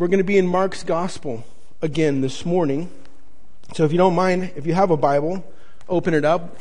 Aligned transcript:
We're 0.00 0.08
going 0.08 0.16
to 0.16 0.24
be 0.24 0.38
in 0.38 0.46
Mark's 0.46 0.82
Gospel 0.82 1.44
again 1.82 2.22
this 2.22 2.46
morning. 2.46 2.90
So 3.74 3.84
if 3.84 3.92
you 3.92 3.98
don't 3.98 4.14
mind, 4.14 4.50
if 4.56 4.64
you 4.64 4.72
have 4.72 4.90
a 4.90 4.96
Bible, 4.96 5.44
open 5.90 6.14
it 6.14 6.24
up. 6.24 6.56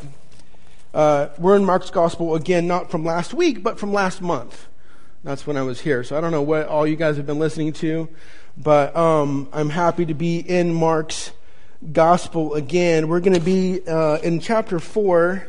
Uh, 0.93 1.29
we're 1.37 1.55
in 1.55 1.63
Mark's 1.63 1.89
Gospel 1.89 2.35
again, 2.35 2.67
not 2.67 2.91
from 2.91 3.05
last 3.05 3.33
week, 3.33 3.63
but 3.63 3.79
from 3.79 3.93
last 3.93 4.21
month. 4.21 4.67
That's 5.23 5.47
when 5.47 5.55
I 5.55 5.61
was 5.61 5.79
here. 5.79 6.03
So 6.03 6.17
I 6.17 6.21
don't 6.21 6.31
know 6.31 6.41
what 6.41 6.67
all 6.67 6.85
you 6.85 6.97
guys 6.97 7.15
have 7.15 7.25
been 7.25 7.39
listening 7.39 7.71
to, 7.75 8.09
but 8.57 8.93
um, 8.93 9.47
I'm 9.53 9.69
happy 9.69 10.05
to 10.07 10.13
be 10.13 10.39
in 10.39 10.73
Mark's 10.73 11.31
Gospel 11.93 12.55
again. 12.55 13.07
We're 13.07 13.21
going 13.21 13.39
to 13.39 13.39
be 13.39 13.87
uh, 13.87 14.17
in 14.17 14.41
chapter 14.41 14.79
4, 14.79 15.47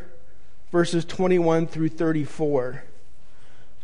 verses 0.70 1.04
21 1.06 1.66
through 1.66 1.88
34. 1.88 2.84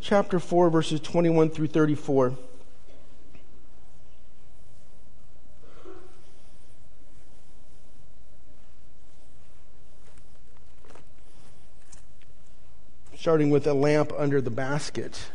Chapter 0.00 0.38
4, 0.38 0.70
verses 0.70 1.00
21 1.00 1.50
through 1.50 1.66
34. 1.66 2.38
Starting 13.26 13.50
with 13.50 13.66
a 13.66 13.74
lamp 13.74 14.12
under 14.16 14.40
the 14.40 14.52
basket. 14.52 15.30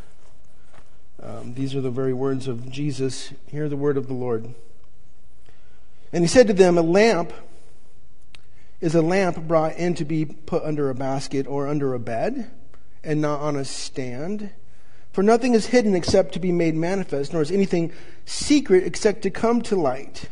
Um, 1.22 1.56
these 1.56 1.76
are 1.76 1.82
the 1.82 1.92
very 1.92 2.14
words 2.14 2.48
of 2.48 2.72
Jesus. 2.72 3.34
Hear 3.48 3.68
the 3.68 3.76
word 3.76 3.98
of 3.98 4.08
the 4.08 4.14
Lord. 4.14 4.54
And 6.14 6.24
he 6.24 6.28
said 6.30 6.48
to 6.48 6.54
them, 6.54 6.78
A 6.78 6.82
lamp 6.82 7.34
is 8.80 8.96
a 8.96 9.02
lamp 9.02 9.46
brought 9.46 9.76
in 9.76 9.94
to 9.96 10.06
be 10.06 10.24
put 10.24 10.64
under 10.64 10.90
a 10.90 10.96
basket 10.96 11.46
or 11.48 11.68
under 11.68 11.94
a 11.94 12.00
bed, 12.00 12.50
and 13.04 13.20
not 13.20 13.42
on 13.42 13.58
a 13.58 13.66
stand. 13.66 14.52
For 15.12 15.22
nothing 15.22 15.54
is 15.54 15.66
hidden 15.66 15.94
except 15.94 16.32
to 16.36 16.40
be 16.40 16.54
made 16.54 16.76
manifest, 16.76 17.34
nor 17.34 17.42
is 17.42 17.52
anything 17.52 17.92
secret 18.24 18.86
except 18.86 19.24
to 19.24 19.30
come 19.30 19.62
to 19.64 19.76
light. 19.76 20.30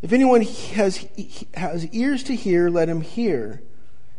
If 0.00 0.14
anyone 0.14 0.40
has, 0.40 1.06
has 1.52 1.86
ears 1.88 2.22
to 2.22 2.34
hear, 2.34 2.70
let 2.70 2.88
him 2.88 3.02
hear. 3.02 3.60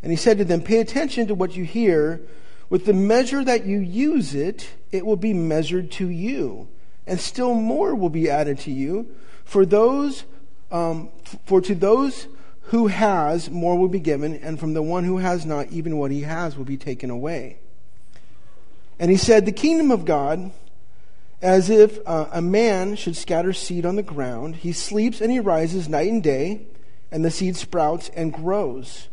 And 0.04 0.12
he 0.12 0.16
said 0.16 0.38
to 0.38 0.46
them, 0.46 0.62
Pay 0.62 0.78
attention 0.78 1.26
to 1.30 1.34
what 1.34 1.56
you 1.56 1.64
hear. 1.64 2.22
With 2.70 2.86
the 2.86 2.94
measure 2.94 3.44
that 3.44 3.66
you 3.66 3.80
use 3.80 4.36
it, 4.36 4.70
it 4.92 5.06
will 5.06 5.16
be 5.16 5.34
measured 5.34 5.92
to 5.94 6.08
you, 6.08 6.68
and 7.08 7.20
still 7.20 7.56
more 7.56 7.96
will 7.96 8.10
be 8.10 8.30
added 8.30 8.60
to 8.60 8.72
you. 8.72 9.08
For 9.44 9.66
those, 9.66 10.24
um, 10.72 11.10
for 11.46 11.62
to 11.62 11.74
those 11.74 12.28
who 12.64 12.88
has, 12.88 13.50
more 13.50 13.78
will 13.78 13.88
be 13.88 14.00
given, 14.00 14.36
and 14.36 14.60
from 14.60 14.76
the 14.76 14.84
one 14.84 15.04
who 15.04 15.18
has 15.18 15.46
not, 15.46 15.72
even 15.72 15.98
what 15.98 16.12
he 16.12 16.22
has 16.22 16.56
will 16.56 16.66
be 16.66 16.78
taken 16.78 17.10
away. 17.10 17.58
And 19.00 19.10
he 19.10 19.18
said, 19.18 19.46
The 19.46 19.52
kingdom 19.52 19.90
of 19.90 20.06
God, 20.06 20.52
as 21.42 21.72
if 21.72 22.00
uh, 22.06 22.28
a 22.32 22.42
man 22.42 22.96
should 22.96 23.16
scatter 23.16 23.54
seed 23.54 23.86
on 23.86 23.96
the 23.96 24.04
ground, 24.04 24.58
he 24.58 24.74
sleeps 24.74 25.22
and 25.22 25.32
he 25.32 25.40
rises 25.40 25.90
night 25.90 26.12
and 26.12 26.22
day, 26.22 26.68
and 27.12 27.26
the 27.26 27.32
seed 27.32 27.56
sprouts 27.56 28.12
and 28.16 28.32
grows. 28.32 29.08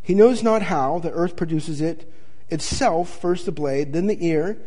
He 0.00 0.14
knows 0.14 0.42
not 0.42 0.62
how 0.62 0.98
the 0.98 1.12
earth 1.12 1.36
produces 1.36 1.82
it 1.82 2.10
itself, 2.52 3.20
first 3.20 3.46
the 3.46 3.52
blade, 3.52 3.92
then 3.92 4.06
the 4.06 4.24
ear, 4.24 4.58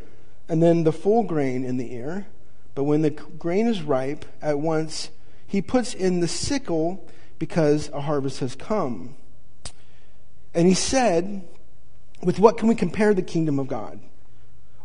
and 0.49 0.61
then 0.61 0.83
the 0.83 0.91
full 0.91 1.23
grain 1.23 1.63
in 1.63 1.77
the 1.77 1.93
ear. 1.93 2.27
But 2.73 2.83
when 2.83 3.01
the 3.01 3.11
grain 3.11 3.67
is 3.67 3.81
ripe, 3.81 4.25
at 4.41 4.59
once 4.59 5.09
he 5.47 5.61
puts 5.61 5.93
in 5.93 6.19
the 6.19 6.27
sickle 6.27 7.07
because 7.39 7.89
a 7.93 8.01
harvest 8.01 8.39
has 8.39 8.55
come. 8.55 9.15
And 10.53 10.67
he 10.67 10.73
said, 10.73 11.47
With 12.21 12.39
what 12.39 12.57
can 12.57 12.67
we 12.67 12.75
compare 12.75 13.13
the 13.13 13.21
kingdom 13.21 13.59
of 13.59 13.67
God? 13.67 13.99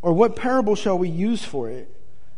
Or 0.02 0.12
what 0.12 0.36
parable 0.36 0.74
shall 0.74 0.98
we 0.98 1.08
use 1.08 1.44
for 1.44 1.68
it? 1.68 1.88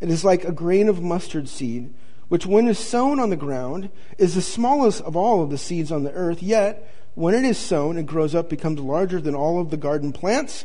It 0.01 0.11
is 0.11 0.25
like 0.25 0.45
a 0.45 0.53
grain 0.53 0.89
of 0.89 1.03
mustard 1.03 1.49
seed, 1.49 1.93
which 2.29 2.47
when 2.47 2.67
is 2.67 2.79
sown 2.79 3.21
on 3.21 3.31
the 3.31 3.37
ground 3.37 3.91
is 4.19 4.35
the 4.35 4.43
smallest 4.43 5.03
of 5.03 5.17
all 5.17 5.43
of 5.43 5.51
the 5.51 5.59
seeds 5.59 5.93
on 5.93 6.03
the 6.03 6.13
earth, 6.13 6.43
yet 6.43 6.89
when 7.15 7.35
it 7.35 7.45
is 7.45 7.59
sown, 7.59 7.99
it 7.99 8.07
grows 8.07 8.35
up, 8.35 8.49
becomes 8.49 8.81
larger 8.81 9.21
than 9.21 9.35
all 9.35 9.61
of 9.61 9.71
the 9.71 9.77
garden 9.77 10.13
plants, 10.13 10.65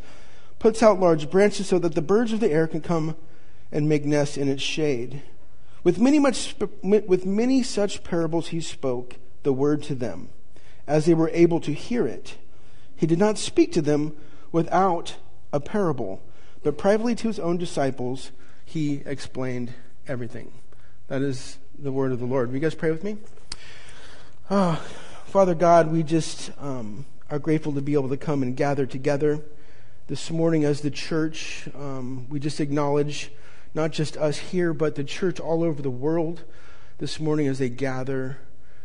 puts 0.60 0.82
out 0.82 1.00
large 1.00 1.30
branches 1.30 1.68
so 1.68 1.80
that 1.80 1.96
the 1.96 2.02
birds 2.02 2.32
of 2.34 2.40
the 2.40 2.52
air 2.52 2.68
can 2.68 2.82
come 2.82 3.16
and 3.72 3.90
make 3.90 4.06
nests 4.06 4.38
in 4.38 4.48
its 4.48 4.64
shade. 4.64 5.22
With 5.84 6.00
many, 6.00 6.20
much, 6.20 6.56
with 6.82 7.26
many 7.26 7.64
such 7.64 8.04
parables 8.04 8.50
he 8.50 8.62
spoke 8.62 9.16
the 9.44 9.54
word 9.54 9.84
to 9.84 9.96
them, 9.96 10.30
as 10.88 11.06
they 11.06 11.14
were 11.14 11.30
able 11.34 11.60
to 11.62 11.74
hear 11.74 12.08
it. 12.08 12.38
He 12.96 13.06
did 13.06 13.20
not 13.20 13.38
speak 13.38 13.72
to 13.74 13.82
them 13.82 14.16
without 14.52 15.16
a 15.54 15.60
parable, 15.60 16.22
but 16.64 16.78
privately 16.78 17.16
to 17.16 17.28
his 17.28 17.40
own 17.40 17.58
disciples 17.58 18.32
he 18.66 19.04
explained 19.06 19.74
everything. 20.08 20.52
That 21.08 21.22
is 21.22 21.58
the 21.78 21.92
word 21.92 22.12
of 22.12 22.20
the 22.20 22.26
Lord. 22.26 22.50
Will 22.50 22.56
you 22.56 22.62
guys 22.62 22.76
pray 22.76 22.92
with 22.92 23.04
me? 23.04 23.18
Oh, 24.50 24.84
Father 25.28 25.56
God, 25.56 25.92
we 25.92 26.04
just 26.04 26.52
um, 26.58 27.06
are 27.30 27.38
grateful 27.38 27.74
to 27.74 27.82
be 27.82 27.96
able 27.96 28.08
to 28.08 28.16
come 28.16 28.42
and 28.42 28.56
gather 28.56 28.86
together 28.86 29.42
this 30.08 30.32
morning 30.32 30.64
as 30.64 30.80
the 30.80 30.90
church. 30.90 31.68
Um, 31.76 32.30
we 32.30 32.40
just 32.40 32.62
acknowledge 32.62 33.30
not 33.74 33.92
just 33.92 34.16
us 34.16 34.38
here, 34.38 34.74
but 34.74 34.96
the 34.96 35.04
church 35.04 35.38
all 35.42 35.64
over 35.64 35.82
the 35.82 35.90
world 35.90 36.46
this 37.00 37.20
morning 37.20 37.46
as 37.46 37.60
they 37.60 37.68
gather 37.68 38.38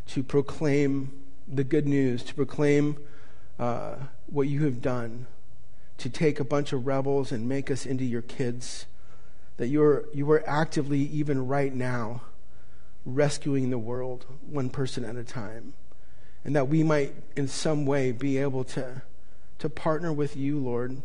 to 0.09 0.25
proclaim 0.25 1.13
the 1.47 1.63
good 1.63 1.87
news, 1.87 2.25
to 2.25 2.35
proclaim 2.35 2.97
uh, 3.61 3.95
what 4.27 4.49
you 4.49 4.65
have 4.65 4.83
done, 4.83 5.29
to 5.99 6.11
take 6.11 6.41
a 6.41 6.45
bunch 6.45 6.73
of 6.73 6.89
rebels 6.89 7.31
and 7.31 7.49
make 7.49 7.71
us 7.71 7.87
into 7.87 8.05
your 8.05 8.21
kids. 8.21 8.87
That 9.59 9.69
you're, 9.69 10.07
you 10.13 10.29
are 10.33 10.43
actively, 10.45 11.03
even 11.03 11.47
right 11.47 11.73
now, 11.73 12.23
rescuing 13.07 13.71
the 13.71 13.79
world 13.79 14.27
one 14.51 14.71
person 14.71 15.05
at 15.05 15.15
a 15.15 15.23
time 15.23 15.75
and 16.45 16.57
that 16.57 16.69
we 16.69 16.83
might 16.83 17.15
in 17.37 17.49
some 17.49 17.87
way 17.87 18.13
be 18.13 18.39
able 18.39 18.65
to 18.65 19.03
to 19.59 19.69
partner 19.69 20.13
with 20.13 20.37
you 20.37 20.59
lord 20.59 21.03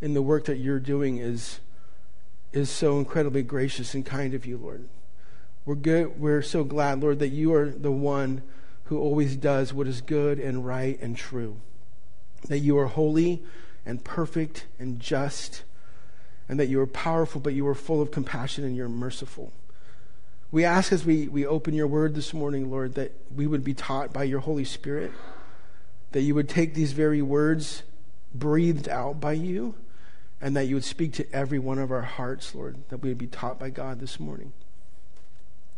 in 0.00 0.14
the 0.14 0.22
work 0.22 0.46
that 0.46 0.56
you're 0.56 0.80
doing 0.80 1.18
is 1.18 1.60
is 2.52 2.70
so 2.70 2.98
incredibly 2.98 3.42
gracious 3.42 3.94
and 3.94 4.04
kind 4.04 4.34
of 4.34 4.44
you 4.44 4.56
lord. 4.56 4.88
We're 5.64 5.74
good 5.76 6.18
we're 6.18 6.42
so 6.42 6.64
glad 6.64 7.00
lord 7.00 7.18
that 7.20 7.28
you 7.28 7.54
are 7.54 7.68
the 7.68 7.92
one 7.92 8.42
who 8.84 8.98
always 8.98 9.36
does 9.36 9.72
what 9.72 9.86
is 9.86 10.00
good 10.00 10.38
and 10.38 10.66
right 10.66 11.00
and 11.00 11.16
true. 11.16 11.56
That 12.48 12.58
you 12.58 12.78
are 12.78 12.86
holy 12.86 13.42
and 13.86 14.02
perfect 14.02 14.66
and 14.78 14.98
just 14.98 15.62
and 16.48 16.58
that 16.58 16.66
you 16.66 16.80
are 16.80 16.86
powerful 16.86 17.40
but 17.40 17.54
you 17.54 17.66
are 17.68 17.74
full 17.74 18.02
of 18.02 18.10
compassion 18.10 18.64
and 18.64 18.74
you're 18.74 18.88
merciful 18.88 19.52
we 20.52 20.64
ask 20.64 20.92
as 20.92 21.04
we, 21.04 21.28
we 21.28 21.46
open 21.46 21.74
your 21.74 21.86
word 21.86 22.14
this 22.14 22.34
morning, 22.34 22.70
Lord, 22.70 22.94
that 22.94 23.12
we 23.34 23.46
would 23.46 23.62
be 23.62 23.74
taught 23.74 24.12
by 24.12 24.24
your 24.24 24.40
Holy 24.40 24.64
Spirit, 24.64 25.12
that 26.10 26.22
you 26.22 26.34
would 26.34 26.48
take 26.48 26.74
these 26.74 26.92
very 26.92 27.22
words 27.22 27.84
breathed 28.34 28.88
out 28.88 29.20
by 29.20 29.32
you, 29.32 29.76
and 30.40 30.56
that 30.56 30.64
you 30.64 30.74
would 30.74 30.84
speak 30.84 31.12
to 31.14 31.32
every 31.32 31.58
one 31.58 31.78
of 31.78 31.92
our 31.92 32.02
hearts, 32.02 32.54
Lord, 32.54 32.78
that 32.88 32.98
we 32.98 33.10
would 33.10 33.18
be 33.18 33.28
taught 33.28 33.60
by 33.60 33.70
God 33.70 34.00
this 34.00 34.18
morning. 34.18 34.52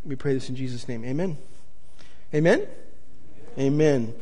We 0.04 0.16
pray 0.16 0.32
this 0.32 0.48
in 0.48 0.56
Jesus' 0.56 0.88
name. 0.88 1.04
Amen. 1.04 1.36
Amen. 2.32 2.66
Amen. 3.58 4.14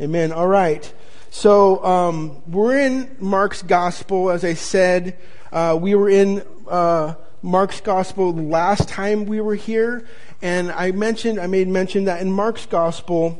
Amen. 0.00 0.32
All 0.32 0.48
right. 0.48 0.92
So 1.30 1.82
um, 1.82 2.42
we're 2.46 2.78
in 2.78 3.16
Mark's 3.20 3.62
gospel, 3.62 4.30
as 4.30 4.44
I 4.44 4.54
said. 4.54 5.16
Uh, 5.50 5.78
we 5.80 5.94
were 5.94 6.10
in. 6.10 6.42
Uh, 6.68 7.14
Mark's 7.44 7.82
gospel 7.82 8.32
last 8.32 8.88
time 8.88 9.26
we 9.26 9.38
were 9.38 9.54
here, 9.54 10.06
and 10.40 10.72
I 10.72 10.92
mentioned, 10.92 11.38
I 11.38 11.46
made 11.46 11.68
mention 11.68 12.06
that 12.06 12.22
in 12.22 12.32
Mark's 12.32 12.64
gospel, 12.64 13.38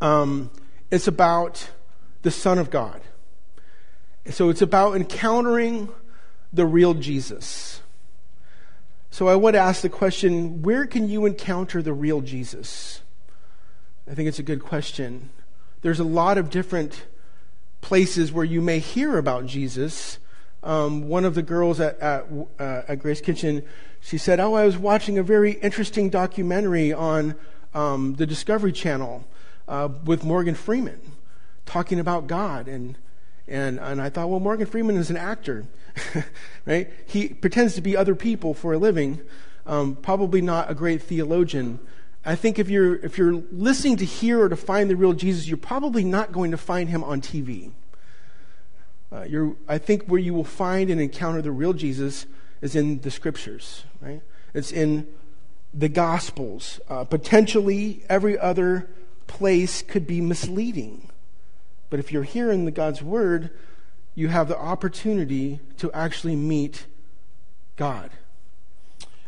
um, 0.00 0.52
it's 0.92 1.08
about 1.08 1.68
the 2.22 2.30
Son 2.30 2.58
of 2.58 2.70
God. 2.70 3.00
So 4.30 4.50
it's 4.50 4.62
about 4.62 4.94
encountering 4.94 5.88
the 6.52 6.64
real 6.64 6.94
Jesus. 6.94 7.80
So 9.10 9.26
I 9.26 9.34
would 9.34 9.56
ask 9.56 9.82
the 9.82 9.88
question 9.88 10.62
where 10.62 10.86
can 10.86 11.08
you 11.08 11.26
encounter 11.26 11.82
the 11.82 11.92
real 11.92 12.20
Jesus? 12.20 13.02
I 14.08 14.14
think 14.14 14.28
it's 14.28 14.38
a 14.38 14.44
good 14.44 14.62
question. 14.62 15.30
There's 15.82 15.98
a 15.98 16.04
lot 16.04 16.38
of 16.38 16.50
different 16.50 17.06
places 17.80 18.30
where 18.30 18.44
you 18.44 18.60
may 18.60 18.78
hear 18.78 19.18
about 19.18 19.46
Jesus 19.46 20.20
um, 20.62 21.08
one 21.08 21.24
of 21.24 21.34
the 21.34 21.42
girls 21.42 21.80
at, 21.80 21.98
at, 22.00 22.26
uh, 22.58 22.82
at, 22.88 22.98
Grace 22.98 23.20
Kitchen, 23.20 23.62
she 24.00 24.18
said, 24.18 24.40
Oh, 24.40 24.54
I 24.54 24.64
was 24.64 24.76
watching 24.76 25.18
a 25.18 25.22
very 25.22 25.52
interesting 25.52 26.10
documentary 26.10 26.92
on 26.92 27.34
um, 27.74 28.14
the 28.14 28.26
Discovery 28.26 28.72
Channel 28.72 29.24
uh, 29.68 29.88
with 30.04 30.24
Morgan 30.24 30.54
Freeman 30.54 31.00
talking 31.68 32.00
about 32.00 32.26
God. 32.26 32.66
And, 32.66 32.96
and, 33.46 33.78
and 33.78 34.00
I 34.00 34.08
thought, 34.08 34.28
well, 34.28 34.40
Morgan 34.40 34.66
Freeman 34.66 34.96
is 34.96 35.10
an 35.10 35.16
actor, 35.16 35.66
right? 36.66 36.90
He 37.06 37.28
pretends 37.28 37.74
to 37.74 37.80
be 37.80 37.96
other 37.96 38.14
people 38.14 38.54
for 38.54 38.72
a 38.72 38.78
living, 38.78 39.20
um, 39.66 39.96
probably 39.96 40.40
not 40.40 40.70
a 40.70 40.74
great 40.74 41.02
theologian. 41.02 41.78
I 42.24 42.34
think 42.34 42.58
if 42.58 42.68
you're, 42.68 42.96
if 42.96 43.16
you're 43.16 43.42
listening 43.52 43.96
to 43.98 44.04
hear 44.04 44.42
or 44.42 44.48
to 44.48 44.56
find 44.56 44.90
the 44.90 44.96
real 44.96 45.12
Jesus, 45.12 45.46
you're 45.46 45.56
probably 45.56 46.04
not 46.04 46.32
going 46.32 46.50
to 46.50 46.56
find 46.56 46.88
him 46.88 47.04
on 47.04 47.20
TV. 47.20 47.70
Uh, 49.10 49.24
I 49.68 49.78
think 49.78 50.04
where 50.04 50.20
you 50.20 50.34
will 50.34 50.44
find 50.44 50.90
and 50.90 51.00
encounter 51.00 51.40
the 51.40 51.50
real 51.50 51.72
Jesus 51.72 52.26
is 52.60 52.74
in 52.74 53.00
the 53.00 53.10
scriptures, 53.10 53.84
right? 54.00 54.20
It's 54.52 54.72
in 54.72 55.06
the 55.72 55.88
Gospels. 55.88 56.80
Uh, 56.88 57.04
potentially, 57.04 58.04
every 58.08 58.38
other 58.38 58.88
place 59.26 59.82
could 59.82 60.06
be 60.06 60.20
misleading. 60.20 61.10
But 61.90 62.00
if 62.00 62.12
you're 62.12 62.22
here 62.22 62.50
in 62.50 62.64
the 62.64 62.70
God's 62.70 63.02
Word, 63.02 63.50
you 64.14 64.28
have 64.28 64.48
the 64.48 64.58
opportunity 64.58 65.60
to 65.78 65.92
actually 65.92 66.36
meet 66.36 66.86
God. 67.76 68.10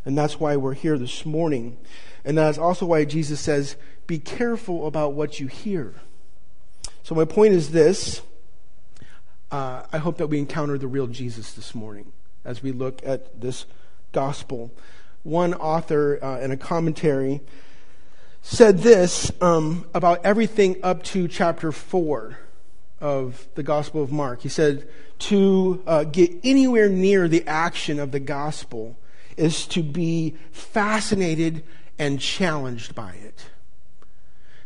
And 0.05 0.17
that's 0.17 0.41
why 0.41 0.57
we're 0.57 0.75
here 0.75 0.99
this 0.99 1.25
morning. 1.25 1.79
And 2.25 2.37
that's 2.37 2.59
also 2.59 2.87
why 2.87 3.05
Jesus 3.05 3.41
says, 3.41 3.77
be 4.07 4.19
careful 4.19 4.87
about 4.87 5.13
what 5.13 5.39
you 5.39 5.47
hear. 5.47 5.95
So, 7.03 7.15
my 7.15 7.25
point 7.25 7.55
is 7.55 7.71
this 7.71 8.23
uh, 9.51 9.83
I 9.93 9.99
hope 9.99 10.19
that 10.19 10.29
we 10.29 10.39
encounter 10.39 10.79
the 10.79 10.87
real 10.87 11.07
Jesus 11.07 11.53
this 11.53 11.75
morning 11.75 12.13
as 12.45 12.63
we 12.63 12.73
look 12.73 13.01
at 13.05 13.41
this 13.41 13.67
gospel. 14.13 14.71
One 15.23 15.55
author 15.55 16.23
uh, 16.23 16.41
in 16.41 16.51
a 16.51 16.57
commentary 16.57 17.41
said 18.43 18.79
this 18.79 19.31
um, 19.41 19.87
about 19.95 20.25
everything 20.25 20.77
up 20.83 21.03
to 21.05 21.29
chapter 21.29 21.73
4 21.73 22.39
of 23.01 23.49
the 23.55 23.63
Gospel 23.63 24.03
of 24.03 24.13
Mark. 24.13 24.43
He 24.43 24.49
said, 24.49 24.89
To 25.19 25.83
uh, 25.87 26.05
get 26.05 26.33
anywhere 26.45 26.89
near 26.89 27.29
the 27.29 27.47
action 27.47 27.99
of 27.99 28.13
the 28.13 28.21
gospel 28.21 28.97
is 29.37 29.67
to 29.69 29.83
be 29.83 30.37
fascinated 30.53 31.65
and 31.99 32.21
challenged 32.21 32.95
by 32.95 33.13
it. 33.13 33.47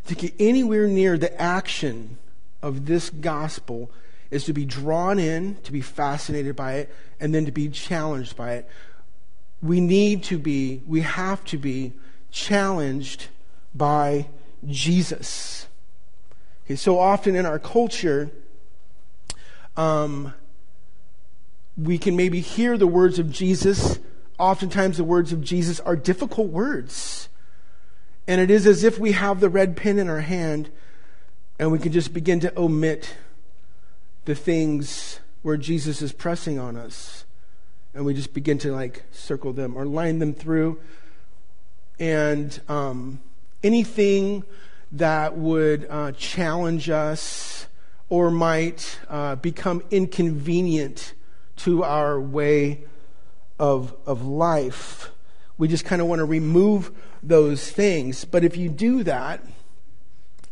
To 0.06 0.14
get 0.14 0.34
anywhere 0.38 0.87
near 0.87 1.16
the 1.16 1.40
action 1.40 2.19
of 2.62 2.87
this 2.87 3.10
gospel 3.10 3.90
is 4.34 4.44
to 4.44 4.52
be 4.52 4.64
drawn 4.64 5.20
in, 5.20 5.54
to 5.62 5.70
be 5.70 5.81
fascinated 5.81 6.56
by 6.56 6.75
it, 6.75 6.94
and 7.20 7.32
then 7.32 7.44
to 7.46 7.52
be 7.52 7.69
challenged 7.69 8.36
by 8.36 8.54
it. 8.54 8.69
We 9.62 9.81
need 9.81 10.25
to 10.25 10.38
be, 10.38 10.82
we 10.86 11.02
have 11.02 11.44
to 11.46 11.56
be 11.56 11.92
challenged 12.32 13.28
by 13.75 14.26
Jesus. 14.66 15.69
Okay, 16.66 16.75
so 16.75 16.98
often 16.98 17.36
in 17.36 17.46
our 17.46 17.60
culture, 17.60 18.31
um, 19.76 20.34
we 21.76 21.96
can 21.96 22.16
maybe 22.16 22.40
hear 22.40 22.76
the 22.76 22.88
words 22.88 23.20
of 23.20 23.30
Jesus. 23.30 24.00
Oftentimes, 24.38 24.96
the 24.96 25.04
words 25.04 25.32
of 25.32 25.42
Jesus 25.42 25.78
are 25.78 25.94
difficult 25.94 26.48
words. 26.48 27.28
And 28.26 28.40
it 28.40 28.50
is 28.50 28.66
as 28.66 28.82
if 28.82 28.98
we 28.98 29.12
have 29.12 29.38
the 29.38 29.48
red 29.48 29.76
pen 29.76 29.98
in 30.00 30.08
our 30.08 30.22
hand 30.22 30.70
and 31.56 31.70
we 31.70 31.78
can 31.78 31.92
just 31.92 32.12
begin 32.12 32.40
to 32.40 32.58
omit 32.58 33.14
the 34.25 34.35
things 34.35 35.21
where 35.43 35.56
Jesus 35.56 36.00
is 36.00 36.12
pressing 36.12 36.59
on 36.59 36.76
us. 36.76 37.25
And 37.93 38.05
we 38.05 38.15
just 38.15 38.35
begin 38.35 38.59
to 38.59 38.73
like 38.73 39.05
circle 39.12 39.53
them 39.53 39.76
or 39.76 39.85
line 39.85 40.19
them 40.19 40.32
through. 40.32 40.81
And 42.00 42.59
um, 42.69 43.21
anything 43.62 44.44
that 44.93 45.37
would 45.37 45.87
uh, 45.88 46.12
challenge 46.12 46.88
us 46.91 47.67
or 48.09 48.31
might 48.31 48.99
uh, 49.09 49.37
become 49.37 49.82
inconvenient 49.91 51.15
to 51.56 51.82
our 51.85 52.21
way 52.21 52.85
of, 53.59 53.94
of 54.06 54.25
life. 54.25 55.11
We 55.56 55.69
just 55.69 55.85
kind 55.85 56.03
of 56.03 56.09
want 56.09 56.19
to 56.21 56.25
remove 56.25 56.91
those 57.23 57.71
things. 57.71 58.25
But 58.25 58.44
if 58.44 58.56
you 58.56 58.69
do 58.69 59.03
that 59.05 59.44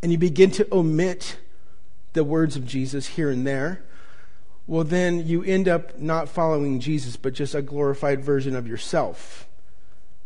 and 0.03 0.13
you 0.13 0.19
begin 0.19 0.51
to 0.53 0.69
omit 0.73 1.37
the 2.13 2.25
words 2.25 2.57
of 2.57 2.67
Jesus 2.67 3.07
here 3.07 3.31
and 3.31 3.47
there, 3.47 3.83
well, 4.67 4.85
then 4.85 5.27
you 5.27 5.43
end 5.43 5.69
up 5.69 5.99
not 5.99 6.29
following 6.29 6.79
Jesus, 6.81 7.17
but 7.17 7.33
just 7.33 7.55
a 7.55 7.63
glorified 7.63 8.23
version 8.25 8.55
of 8.55 8.69
yourself. 8.69 9.49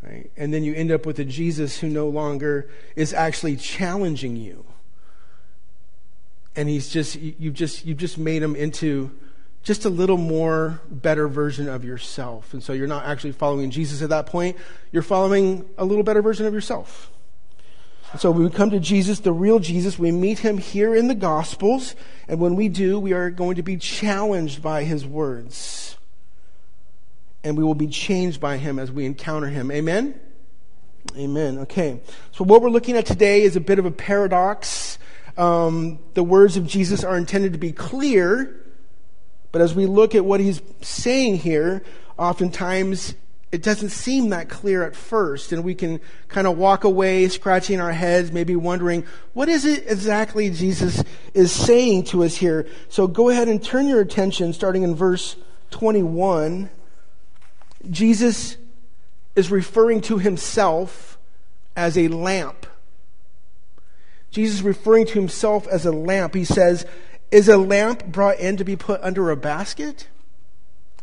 Right? 0.03 0.31
And 0.37 0.53
then 0.53 0.63
you 0.63 0.75
end 0.75 0.93
up 0.93 1.07
with 1.07 1.19
a 1.19 1.25
Jesus 1.25 1.79
who 1.79 1.89
no 1.89 2.09
longer 2.09 2.69
is 2.95 3.13
actually 3.13 3.57
challenging 3.57 4.37
you. 4.37 4.65
And 6.55 6.69
he's 6.69 6.89
just, 6.89 7.17
you've 7.17 7.55
just, 7.55 7.85
you've 7.85 7.99
just 7.99 8.19
made 8.19 8.43
him 8.43 8.55
into 8.55 9.11
just 9.63 9.85
a 9.85 9.91
little 9.91 10.17
more 10.17 10.81
better 10.89 11.27
version 11.29 11.69
of 11.69 11.85
yourself. 11.85 12.53
And 12.55 12.63
so 12.63 12.73
you're 12.73 12.87
not 12.87 13.05
actually 13.05 13.33
following 13.33 13.71
Jesus 13.71 14.01
at 14.01 14.11
that 14.11 14.27
point. 14.27 14.57
You're 14.93 15.03
following 15.03 15.69
a 15.77 15.85
little 15.85 16.05
better 16.05 16.23
version 16.23 16.47
of 16.47 16.55
yourself. 16.55 17.11
So 18.19 18.31
we 18.31 18.49
come 18.51 18.71
to 18.71 18.81
Jesus, 18.81 19.21
the 19.21 19.33
real 19.33 19.59
Jesus. 19.59 19.99
We 19.99 20.13
meet 20.13 20.39
him 20.39 20.59
here 20.59 20.95
in 20.95 21.09
the 21.09 21.15
Gospels. 21.15 21.95
And 22.29 22.41
when 22.41 22.57
we 22.57 22.69
do, 22.69 22.99
we 22.99 23.13
are 23.13 23.31
going 23.31 23.57
to 23.57 23.63
be 23.63 23.77
challenged 23.77 24.63
by 24.63 24.85
his 24.85 25.05
words 25.05 25.87
and 27.47 27.57
we 27.57 27.63
will 27.63 27.77
be 27.77 27.87
changed 27.87 28.41
by 28.41 28.57
him 28.57 28.77
as 28.77 28.91
we 28.91 29.07
encounter 29.07 29.47
him. 29.47 29.71
Amen? 29.71 30.19
Amen. 31.17 31.59
Okay. 31.61 32.01
So, 32.33 32.43
what 32.43 32.61
we're 32.61 32.71
looking 32.71 32.97
at 32.97 33.07
today 33.07 33.43
is 33.43 33.55
a 33.55 33.61
bit 33.61 33.79
of 33.79 33.87
a 33.87 33.93
paradox. 33.93 34.99
Um, 35.37 36.01
the 36.15 36.25
words 36.25 36.57
of 36.57 36.67
Jesus 36.67 37.05
are 37.05 37.17
intended 37.17 37.53
to 37.53 37.59
be 37.59 37.71
clear, 37.71 38.67
but 39.53 39.63
as 39.63 39.77
we 39.77 39.87
look 39.87 40.17
at 40.17 40.25
what 40.25 40.41
he's 40.41 40.61
saying 40.83 41.37
here, 41.37 41.85
oftentimes 42.19 43.15
it 43.53 43.63
doesn't 43.63 43.91
seem 43.91 44.31
that 44.31 44.49
clear 44.49 44.83
at 44.83 44.97
first, 44.97 45.53
and 45.53 45.63
we 45.63 45.75
can 45.75 46.01
kind 46.29 46.47
of 46.47 46.59
walk 46.59 46.85
away 46.85 47.29
scratching 47.29 47.81
our 47.81 47.93
heads, 47.93 48.33
maybe 48.33 48.57
wondering, 48.57 49.05
what 49.35 49.49
is 49.49 49.65
it 49.65 49.85
exactly 49.87 50.51
Jesus 50.51 51.03
is 51.33 51.53
saying 51.53 52.05
to 52.05 52.25
us 52.25 52.37
here? 52.37 52.67
So, 52.89 53.07
go 53.07 53.29
ahead 53.29 53.49
and 53.49 53.63
turn 53.63 53.87
your 53.87 54.01
attention, 54.01 54.53
starting 54.53 54.83
in 54.83 54.95
verse 54.95 55.37
21. 55.71 56.71
Jesus 57.89 58.57
is 59.37 59.51
referring 59.51 60.01
to 60.03 60.19
himself 60.19 61.19
as 61.77 61.97
a 61.97 62.09
lamp. 62.09 62.67
Jesus 64.31 64.57
is 64.57 64.63
referring 64.63 65.07
to 65.07 65.15
himself 65.15 65.69
as 65.69 65.87
a 65.87 65.93
lamp. 65.93 66.35
He 66.35 66.45
says, 66.45 66.85
Is 67.31 67.49
a 67.49 67.57
lamp 67.57 68.07
brought 68.07 68.41
in 68.41 68.57
to 68.57 68.65
be 68.65 68.75
put 68.77 69.01
under 69.03 69.31
a 69.31 69.37
basket 69.37 70.09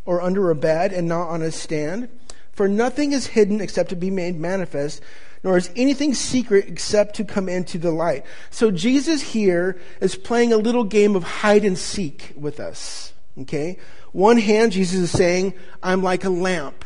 or 0.06 0.22
under 0.22 0.50
a 0.50 0.56
bed 0.56 0.92
and 0.92 1.08
not 1.08 1.30
on 1.30 1.42
a 1.42 1.52
stand? 1.52 2.10
For 2.54 2.68
nothing 2.68 3.12
is 3.12 3.28
hidden 3.28 3.62
except 3.62 3.90
to 3.90 3.96
be 3.96 4.10
made 4.10 4.40
manifest, 4.40 5.02
nor 5.44 5.58
is 5.58 5.72
anything 5.76 6.14
secret 6.14 6.68
except 6.68 7.16
to 7.16 7.26
come 7.26 7.50
into 7.50 7.78
the 7.78 7.92
light. 7.92 8.26
So 8.50 8.72
Jesus 8.72 9.22
here 9.22 9.78
is 10.00 10.16
playing 10.16 10.54
a 10.54 10.58
little 10.58 10.84
game 10.84 11.16
of 11.16 11.24
hide 11.24 11.66
and 11.66 11.78
seek 11.78 12.32
with 12.36 12.60
us. 12.60 13.14
Okay? 13.42 13.78
One 14.12 14.38
hand, 14.38 14.72
Jesus 14.72 15.00
is 15.00 15.12
saying, 15.12 15.54
I'm 15.82 16.04
like 16.04 16.24
a 16.24 16.30
lamp. 16.30 16.86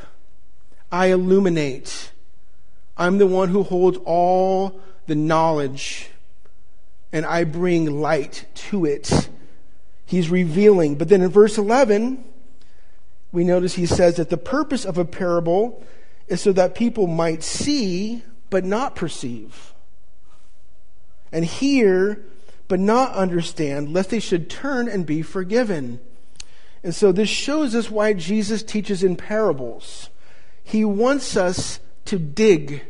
I 0.91 1.07
illuminate. 1.07 2.11
I'm 2.95 3.17
the 3.17 3.27
one 3.27 3.49
who 3.49 3.63
holds 3.63 3.99
all 4.05 4.79
the 5.05 5.15
knowledge, 5.15 6.09
and 7.11 7.25
I 7.25 7.43
bring 7.43 8.01
light 8.01 8.45
to 8.55 8.85
it. 8.85 9.29
He's 10.05 10.29
revealing. 10.29 10.95
But 10.95 11.09
then 11.09 11.21
in 11.21 11.29
verse 11.29 11.57
11, 11.57 12.23
we 13.31 13.43
notice 13.43 13.75
he 13.75 13.85
says 13.85 14.15
that 14.15 14.29
the 14.29 14.37
purpose 14.37 14.85
of 14.85 14.97
a 14.97 15.05
parable 15.05 15.83
is 16.27 16.41
so 16.41 16.51
that 16.53 16.75
people 16.75 17.07
might 17.07 17.43
see 17.43 18.23
but 18.49 18.63
not 18.63 18.95
perceive, 18.95 19.73
and 21.31 21.43
hear 21.45 22.23
but 22.67 22.79
not 22.79 23.13
understand, 23.13 23.93
lest 23.93 24.09
they 24.09 24.19
should 24.19 24.49
turn 24.49 24.87
and 24.87 25.05
be 25.05 25.21
forgiven. 25.21 25.99
And 26.83 26.93
so 26.93 27.11
this 27.11 27.29
shows 27.29 27.75
us 27.75 27.89
why 27.89 28.13
Jesus 28.13 28.63
teaches 28.63 29.03
in 29.03 29.15
parables. 29.15 30.09
He 30.63 30.85
wants 30.85 31.35
us 31.37 31.79
to 32.05 32.19
dig. 32.19 32.85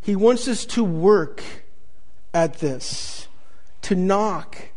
He 0.00 0.16
wants 0.16 0.48
us 0.48 0.64
to 0.66 0.84
work 0.84 1.42
at 2.32 2.58
this, 2.60 3.28
to 3.82 3.94
knock, 3.94 4.70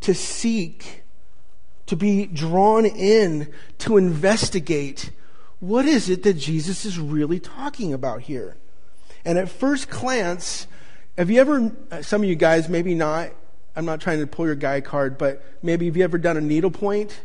to 0.00 0.14
seek, 0.14 1.02
to 1.88 1.96
be 1.96 2.26
drawn 2.26 2.84
in, 2.86 3.52
to 3.78 3.96
investigate. 3.96 5.10
What 5.58 5.86
is 5.86 6.08
it 6.08 6.22
that 6.22 6.34
Jesus 6.34 6.84
is 6.84 6.98
really 6.98 7.40
talking 7.40 7.92
about 7.92 8.22
here? 8.22 8.56
And 9.24 9.38
at 9.38 9.48
first 9.48 9.90
glance, 9.90 10.66
have 11.16 11.30
you 11.30 11.40
ever, 11.40 11.72
some 12.02 12.22
of 12.22 12.28
you 12.28 12.36
guys, 12.36 12.68
maybe 12.68 12.94
not, 12.94 13.30
I'm 13.74 13.86
not 13.86 14.00
trying 14.00 14.20
to 14.20 14.26
pull 14.26 14.46
your 14.46 14.54
guy 14.54 14.80
card, 14.80 15.16
but 15.16 15.42
maybe 15.62 15.86
have 15.86 15.96
you 15.96 16.04
ever 16.04 16.18
done 16.18 16.36
a 16.36 16.42
needlepoint? 16.42 17.22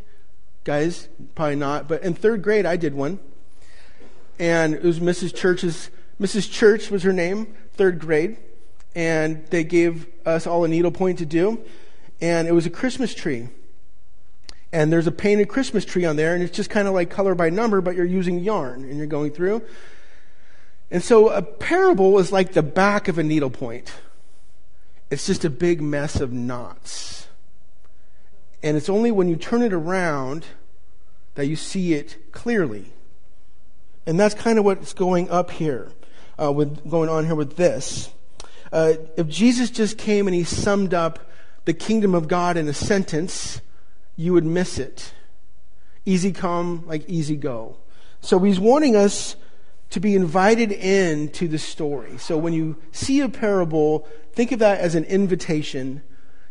Guys, 0.63 1.09
probably 1.35 1.57
not. 1.57 1.89
But 1.89 2.03
in 2.03 2.13
third 2.13 2.41
grade, 2.41 2.65
I 2.65 2.77
did 2.77 2.93
one. 2.93 3.19
And 4.39 4.73
it 4.73 4.83
was 4.83 4.99
Mrs. 4.99 5.35
Church's, 5.35 5.89
Mrs. 6.21 6.49
Church 6.49 6.89
was 6.89 7.03
her 7.03 7.13
name, 7.13 7.53
third 7.73 7.99
grade. 7.99 8.37
And 8.95 9.45
they 9.47 9.65
gave 9.65 10.07
us 10.25 10.47
all 10.47 10.63
a 10.63 10.69
needlepoint 10.69 11.17
to 11.19 11.25
do. 11.25 11.61
And 12.21 12.47
it 12.47 12.53
was 12.53 12.65
a 12.65 12.69
Christmas 12.69 13.13
tree. 13.13 13.49
And 14.73 14.91
there's 14.91 15.05
a 15.05 15.11
painted 15.11 15.49
Christmas 15.49 15.85
tree 15.85 16.03
on 16.03 16.15
there, 16.15 16.33
and 16.33 16.43
it's 16.43 16.55
just 16.55 16.71
kind 16.71 16.87
of 16.87 16.95
like 16.95 17.11
color 17.11 17.35
by 17.35 17.51
number, 17.51 17.79
but 17.79 17.95
you're 17.95 18.03
using 18.03 18.39
yarn 18.39 18.83
and 18.83 18.97
you're 18.97 19.05
going 19.05 19.31
through. 19.31 19.61
And 20.89 21.03
so 21.03 21.29
a 21.29 21.43
parable 21.43 22.17
is 22.17 22.31
like 22.31 22.53
the 22.53 22.63
back 22.63 23.07
of 23.07 23.19
a 23.19 23.23
needlepoint. 23.23 23.93
It's 25.11 25.27
just 25.27 25.45
a 25.45 25.49
big 25.51 25.79
mess 25.79 26.19
of 26.19 26.33
knots. 26.33 27.27
And 28.63 28.75
it's 28.75 28.89
only 28.89 29.11
when 29.11 29.29
you 29.29 29.35
turn 29.35 29.61
it 29.61 29.73
around 29.73 30.47
that 31.35 31.45
you 31.45 31.55
see 31.55 31.93
it 31.93 32.31
clearly. 32.31 32.93
And 34.07 34.19
that's 34.19 34.33
kind 34.33 34.57
of 34.57 34.65
what's 34.65 34.93
going 34.93 35.29
up 35.29 35.51
here, 35.51 35.91
uh, 36.41 36.51
with 36.51 36.89
going 36.89 37.09
on 37.09 37.27
here 37.27 37.35
with 37.35 37.57
this. 37.57 38.09
Uh, 38.71 38.93
if 39.17 39.27
Jesus 39.27 39.69
just 39.69 39.99
came 39.99 40.27
and 40.27 40.33
he 40.33 40.43
summed 40.43 40.95
up 40.95 41.19
the 41.65 41.73
kingdom 41.73 42.15
of 42.15 42.27
God 42.27 42.57
in 42.57 42.67
a 42.67 42.73
sentence, 42.73 43.61
you 44.15 44.33
would 44.33 44.45
miss 44.45 44.79
it. 44.79 45.13
Easy 46.05 46.31
come, 46.31 46.83
like 46.85 47.07
easy 47.07 47.35
go. 47.35 47.77
So 48.21 48.39
he's 48.39 48.59
wanting 48.59 48.95
us 48.95 49.35
to 49.89 49.99
be 49.99 50.15
invited 50.15 50.71
in 50.71 51.29
to 51.29 51.47
the 51.47 51.59
story. 51.59 52.17
So 52.17 52.37
when 52.37 52.53
you 52.53 52.77
see 52.91 53.21
a 53.21 53.29
parable, 53.29 54.07
think 54.31 54.51
of 54.51 54.59
that 54.59 54.79
as 54.79 54.95
an 54.95 55.03
invitation 55.05 56.01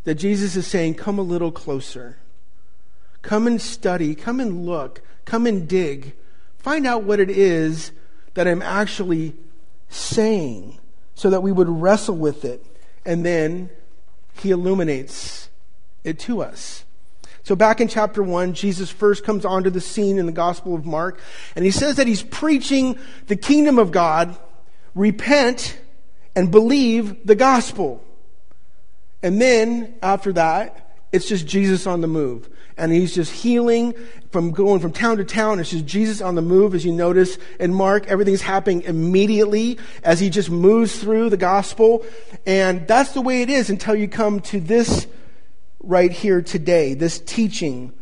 that 0.05 0.15
Jesus 0.15 0.57
is 0.57 0.67
saying, 0.67 0.95
come 0.95 1.19
a 1.19 1.23
little 1.23 1.53
closer. 1.53 2.19
Come 3.23 3.47
and 3.47 3.61
study, 3.61 4.15
come 4.15 4.41
and 4.41 4.67
look, 4.67 5.01
come 5.25 5.47
and 5.47 5.69
dig. 5.69 6.15
Find 6.59 6.87
out 6.87 7.05
what 7.05 7.21
it 7.21 7.31
is 7.31 7.93
that 8.35 8.49
I'm 8.49 8.63
actually 8.63 9.35
saying 9.89 10.79
so 11.15 11.31
that 11.31 11.43
we 11.43 11.53
would 11.53 11.69
wrestle 11.69 12.17
with 12.17 12.45
it. 12.45 12.65
And 13.05 13.25
then 13.25 13.71
he 14.35 14.51
illuminates 14.51 15.51
it 16.05 16.19
to 16.21 16.43
us. 16.43 16.85
So 17.45 17.57
back 17.57 17.81
in 17.81 17.89
chapter 17.89 18.23
1, 18.23 18.55
Jesus 18.55 18.91
first 18.91 19.25
comes 19.25 19.45
onto 19.45 19.71
the 19.71 19.81
scene 19.81 20.19
in 20.19 20.27
the 20.27 20.33
Gospel 20.33 20.75
of 20.75 20.87
Mark, 20.87 21.21
and 21.57 21.65
he 21.65 21.71
says 21.71 21.97
that 21.97 22.07
he's 22.07 22.23
preaching 22.23 22.99
the 23.27 23.37
kingdom 23.37 23.79
of 23.79 23.91
God, 23.91 24.39
repent 24.95 25.79
and 26.37 26.51
believe 26.51 27.27
the 27.27 27.35
gospel. 27.35 28.03
And 29.23 29.41
then 29.41 29.95
after 30.03 30.33
that, 30.35 30.97
it's 31.13 31.29
just 31.29 31.47
Jesus 31.47 31.87
on 31.87 32.01
the 32.01 32.07
move. 32.07 32.49
And 32.79 32.91
he's 32.91 33.15
just 33.15 33.31
healing 33.31 33.95
from 34.31 34.51
going 34.51 34.81
from 34.81 34.93
town 34.93 35.19
to 35.19 35.25
town. 35.25 35.61
It's 35.61 35.71
just 35.71 35.85
Jesus 35.85 36.23
on 36.23 36.37
the 36.37 36.43
move, 36.43 36.75
as 36.75 36.87
you 36.87 36.93
notice 36.93 37.37
in 37.61 37.75
Mark. 37.75 38.07
Everything's 38.07 38.41
happening 38.41 38.83
immediately 38.83 39.79
as 40.03 40.21
he 40.21 40.31
just 40.31 40.51
moves 40.51 40.99
through 40.99 41.29
the 41.29 41.37
gospel. 41.37 42.05
And 42.47 42.89
that's 42.89 43.13
the 43.13 43.21
way 43.21 43.43
it 43.43 43.51
is 43.51 43.69
until 43.69 43.95
you 43.95 44.09
come 44.09 44.41
to 44.41 44.59
this 44.59 45.07
right 45.83 46.13
here 46.13 46.41
today, 46.41 46.95
this 46.95 47.19
teaching. 47.19 47.93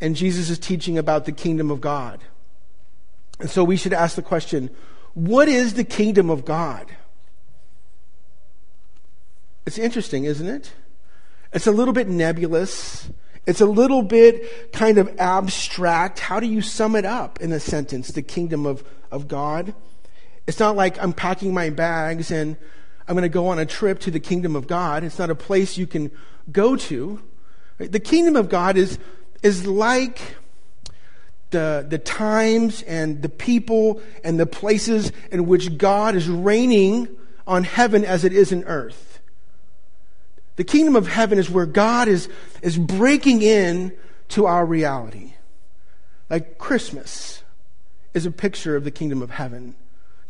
And 0.00 0.16
Jesus 0.16 0.50
is 0.50 0.58
teaching 0.58 0.98
about 0.98 1.24
the 1.24 1.32
kingdom 1.32 1.70
of 1.70 1.80
God. 1.80 2.20
And 3.40 3.48
so 3.48 3.64
we 3.64 3.76
should 3.76 3.92
ask 3.92 4.16
the 4.16 4.22
question 4.22 4.70
what 5.14 5.48
is 5.48 5.74
the 5.74 5.84
kingdom 5.84 6.30
of 6.30 6.44
God? 6.44 6.86
It's 9.66 9.78
interesting, 9.78 10.24
isn't 10.24 10.46
it? 10.46 10.72
It's 11.52 11.66
a 11.66 11.72
little 11.72 11.92
bit 11.92 12.08
nebulous. 12.08 13.10
It's 13.46 13.60
a 13.60 13.66
little 13.66 14.02
bit 14.02 14.72
kind 14.72 14.98
of 14.98 15.14
abstract. 15.18 16.18
How 16.18 16.40
do 16.40 16.46
you 16.46 16.62
sum 16.62 16.96
it 16.96 17.04
up 17.04 17.40
in 17.40 17.52
a 17.52 17.60
sentence, 17.60 18.08
the 18.08 18.22
kingdom 18.22 18.66
of, 18.66 18.84
of 19.10 19.28
God? 19.28 19.74
It's 20.46 20.58
not 20.58 20.76
like 20.76 21.00
I'm 21.02 21.12
packing 21.12 21.52
my 21.52 21.70
bags 21.70 22.30
and 22.30 22.56
I'm 23.06 23.14
going 23.14 23.22
to 23.22 23.28
go 23.28 23.48
on 23.48 23.58
a 23.58 23.66
trip 23.66 23.98
to 24.00 24.10
the 24.10 24.20
kingdom 24.20 24.56
of 24.56 24.66
God. 24.66 25.04
It's 25.04 25.18
not 25.18 25.30
a 25.30 25.34
place 25.34 25.76
you 25.76 25.86
can 25.86 26.10
go 26.50 26.76
to. 26.76 27.20
The 27.78 28.00
kingdom 28.00 28.36
of 28.36 28.48
God 28.48 28.76
is, 28.76 28.98
is 29.42 29.66
like 29.66 30.36
the, 31.50 31.86
the 31.88 31.98
times 31.98 32.82
and 32.82 33.22
the 33.22 33.28
people 33.28 34.00
and 34.24 34.38
the 34.38 34.46
places 34.46 35.12
in 35.30 35.46
which 35.46 35.78
God 35.78 36.14
is 36.14 36.28
reigning 36.28 37.08
on 37.46 37.64
heaven 37.64 38.04
as 38.04 38.24
it 38.24 38.32
is 38.32 38.52
in 38.52 38.64
earth. 38.64 39.20
The 40.56 40.64
kingdom 40.64 40.96
of 40.96 41.08
heaven 41.08 41.38
is 41.38 41.48
where 41.48 41.66
God 41.66 42.08
is, 42.08 42.28
is 42.62 42.76
breaking 42.76 43.42
in 43.42 43.92
to 44.28 44.46
our 44.46 44.64
reality. 44.66 45.34
Like 46.28 46.58
Christmas 46.58 47.42
is 48.14 48.26
a 48.26 48.30
picture 48.30 48.76
of 48.76 48.84
the 48.84 48.90
kingdom 48.90 49.22
of 49.22 49.30
heaven 49.30 49.74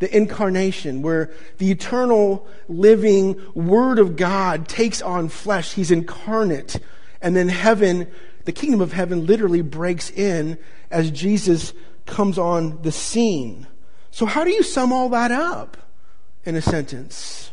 the 0.02 0.16
incarnation, 0.16 1.00
where 1.00 1.30
the 1.58 1.70
eternal 1.70 2.44
living 2.68 3.40
Word 3.54 4.00
of 4.00 4.16
God 4.16 4.66
takes 4.66 5.00
on 5.00 5.28
flesh. 5.28 5.74
He's 5.74 5.92
incarnate. 5.92 6.80
And 7.20 7.36
then 7.36 7.48
heaven, 7.48 8.08
the 8.44 8.50
kingdom 8.50 8.80
of 8.80 8.92
heaven 8.92 9.26
literally 9.26 9.62
breaks 9.62 10.10
in 10.10 10.58
as 10.90 11.12
Jesus 11.12 11.72
comes 12.04 12.36
on 12.36 12.82
the 12.82 12.90
scene. 12.90 13.68
So, 14.10 14.26
how 14.26 14.42
do 14.42 14.50
you 14.50 14.64
sum 14.64 14.92
all 14.92 15.08
that 15.10 15.30
up 15.30 15.76
in 16.44 16.56
a 16.56 16.62
sentence? 16.62 17.52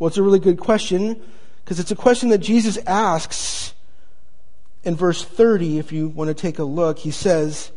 Well, 0.00 0.08
it's 0.08 0.16
a 0.16 0.24
really 0.24 0.40
good 0.40 0.58
question 0.58 1.22
because 1.64 1.78
it's 1.78 1.92
a 1.92 1.96
question 1.96 2.30
that 2.30 2.38
Jesus 2.38 2.78
asks 2.84 3.74
in 4.82 4.96
verse 4.96 5.24
30. 5.24 5.78
If 5.78 5.92
you 5.92 6.08
want 6.08 6.26
to 6.26 6.34
take 6.34 6.58
a 6.58 6.64
look, 6.64 6.98
he 6.98 7.12
says, 7.12 7.70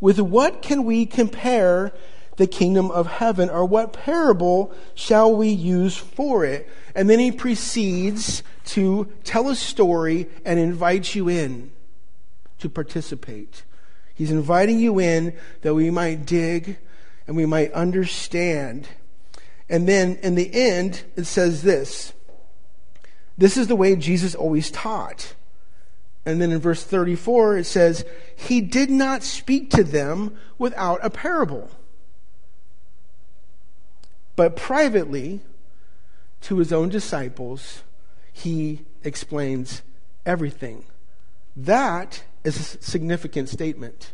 With 0.00 0.20
what 0.20 0.62
can 0.62 0.84
we 0.84 1.04
compare 1.04 1.92
the 2.36 2.46
kingdom 2.46 2.90
of 2.90 3.06
heaven? 3.06 3.50
Or 3.50 3.64
what 3.64 3.92
parable 3.92 4.72
shall 4.94 5.34
we 5.34 5.48
use 5.48 5.96
for 5.96 6.44
it? 6.44 6.68
And 6.94 7.08
then 7.08 7.18
he 7.18 7.32
proceeds 7.32 8.42
to 8.66 9.12
tell 9.24 9.48
a 9.48 9.54
story 9.54 10.28
and 10.44 10.58
invite 10.58 11.14
you 11.14 11.28
in 11.28 11.70
to 12.58 12.68
participate. 12.68 13.64
He's 14.14 14.30
inviting 14.30 14.78
you 14.78 14.98
in 14.98 15.36
that 15.62 15.74
we 15.74 15.90
might 15.90 16.24
dig 16.24 16.78
and 17.26 17.36
we 17.36 17.46
might 17.46 17.72
understand. 17.72 18.88
And 19.68 19.86
then 19.86 20.16
in 20.22 20.36
the 20.36 20.52
end, 20.54 21.04
it 21.16 21.24
says 21.24 21.62
this 21.62 22.12
this 23.38 23.56
is 23.56 23.68
the 23.68 23.76
way 23.76 23.96
Jesus 23.96 24.34
always 24.34 24.70
taught. 24.70 25.34
And 26.24 26.40
then 26.40 26.50
in 26.50 26.58
verse 26.58 26.82
34, 26.82 27.58
it 27.58 27.64
says, 27.64 28.04
He 28.34 28.60
did 28.60 28.90
not 28.90 29.22
speak 29.22 29.70
to 29.70 29.84
them 29.84 30.36
without 30.58 30.98
a 31.02 31.10
parable. 31.10 31.70
But 34.36 34.54
privately, 34.54 35.40
to 36.42 36.58
his 36.58 36.72
own 36.72 36.90
disciples, 36.90 37.82
he 38.32 38.84
explains 39.02 39.82
everything. 40.24 40.84
That 41.56 42.22
is 42.44 42.58
a 42.58 42.82
significant 42.82 43.48
statement. 43.48 44.12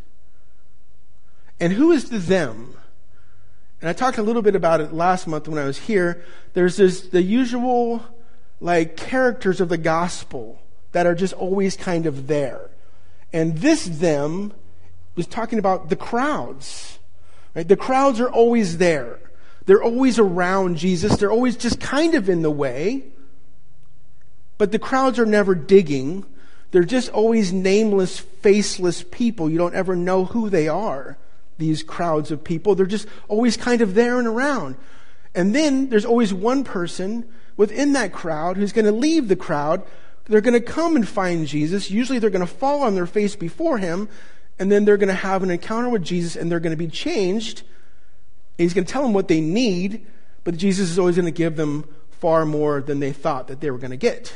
And 1.59 1.73
who 1.73 1.91
is 1.91 2.09
the 2.09 2.19
them? 2.19 2.77
And 3.81 3.89
I 3.89 3.93
talked 3.93 4.17
a 4.17 4.23
little 4.23 4.43
bit 4.43 4.55
about 4.55 4.81
it 4.81 4.93
last 4.93 5.27
month 5.27 5.49
when 5.49 5.59
I 5.59 5.65
was 5.65 5.79
here. 5.79 6.25
There's 6.55 6.77
this, 6.77 7.01
the 7.09 7.23
usual 7.23 8.03
like 8.61 8.97
characters 8.97 9.61
of 9.61 9.69
the 9.69 9.77
gospel 9.77 10.63
that 10.93 11.05
are 11.05 11.17
just 11.17 11.35
always 11.35 11.77
kind 11.77 12.07
of 12.07 12.29
there. 12.29 12.71
And 13.33 13.59
this 13.59 13.87
them 13.87 14.53
was 15.17 15.27
talking 15.27 15.59
about 15.59 15.89
the 15.89 15.97
crowds. 15.97 17.01
Right? 17.57 17.67
The 17.67 17.77
crowds 17.77 18.21
are 18.21 18.31
always 18.31 18.79
there. 18.79 19.19
They're 19.67 19.83
always 19.83 20.19
around 20.19 20.77
Jesus. 20.77 21.17
They're 21.17 21.31
always 21.31 21.57
just 21.57 21.81
kind 21.81 22.15
of 22.15 22.29
in 22.29 22.43
the 22.43 22.51
way. 22.51 23.05
But 24.59 24.73
the 24.73 24.79
crowds 24.79 25.19
are 25.19 25.27
never 25.27 25.55
digging. 25.55 26.25
They're 26.71 26.85
just 26.85 27.11
always 27.11 27.53
nameless, 27.53 28.19
faceless 28.19 29.05
people. 29.11 29.51
You 29.51 29.59
don't 29.59 29.75
ever 29.75 29.95
know 29.95 30.25
who 30.25 30.49
they 30.49 30.69
are, 30.69 31.19
these 31.59 31.83
crowds 31.83 32.31
of 32.31 32.45
people. 32.45 32.75
They're 32.75 32.87
just 32.87 33.07
always 33.29 33.57
kind 33.57 33.83
of 33.83 33.95
there 33.95 34.19
and 34.19 34.27
around. 34.27 34.77
And 35.35 35.55
then 35.55 35.89
there's 35.89 36.05
always 36.05 36.33
one 36.33 36.65
person 36.65 37.29
within 37.57 37.93
that 37.93 38.13
crowd 38.13 38.57
who's 38.57 38.73
going 38.73 38.85
to 38.87 38.93
leave 38.93 39.29
the 39.29 39.37
crowd. 39.37 39.83
They're 40.27 40.41
going 40.41 40.61
to 40.61 40.61
come 40.61 40.97
and 40.97 41.07
find 41.07 41.47
Jesus. 41.47 41.91
Usually 41.91 42.19
they're 42.19 42.31
going 42.31 42.47
to 42.47 42.53
fall 42.53 42.83
on 42.83 42.95
their 42.95 43.07
face 43.07 43.37
before 43.37 43.79
him. 43.79 44.09
And 44.59 44.71
then 44.71 44.85
they're 44.85 44.97
going 44.97 45.09
to 45.09 45.15
have 45.15 45.43
an 45.43 45.51
encounter 45.51 45.89
with 45.89 46.05
Jesus 46.05 46.37
and 46.37 46.51
they're 46.51 46.61
going 46.61 46.77
to 46.77 46.77
be 46.77 46.89
changed 46.89 47.63
he's 48.63 48.75
going 48.75 48.85
to 48.85 48.93
tell 48.93 49.03
them 49.03 49.13
what 49.13 49.29
they 49.29 49.41
need, 49.41 50.07
but 50.45 50.57
Jesus 50.57 50.91
is 50.91 50.99
always 50.99 51.17
going 51.17 51.27
to 51.27 51.31
give 51.31 51.57
them 51.57 51.85
far 52.11 52.45
more 52.47 52.81
than 52.81 53.01
they 53.01 53.13
thought 53.13 53.49
that 53.49 53.61
they 53.61 53.71
were 53.71 53.79
going 53.79 53.91
to 53.91 53.97
get. 53.97 54.35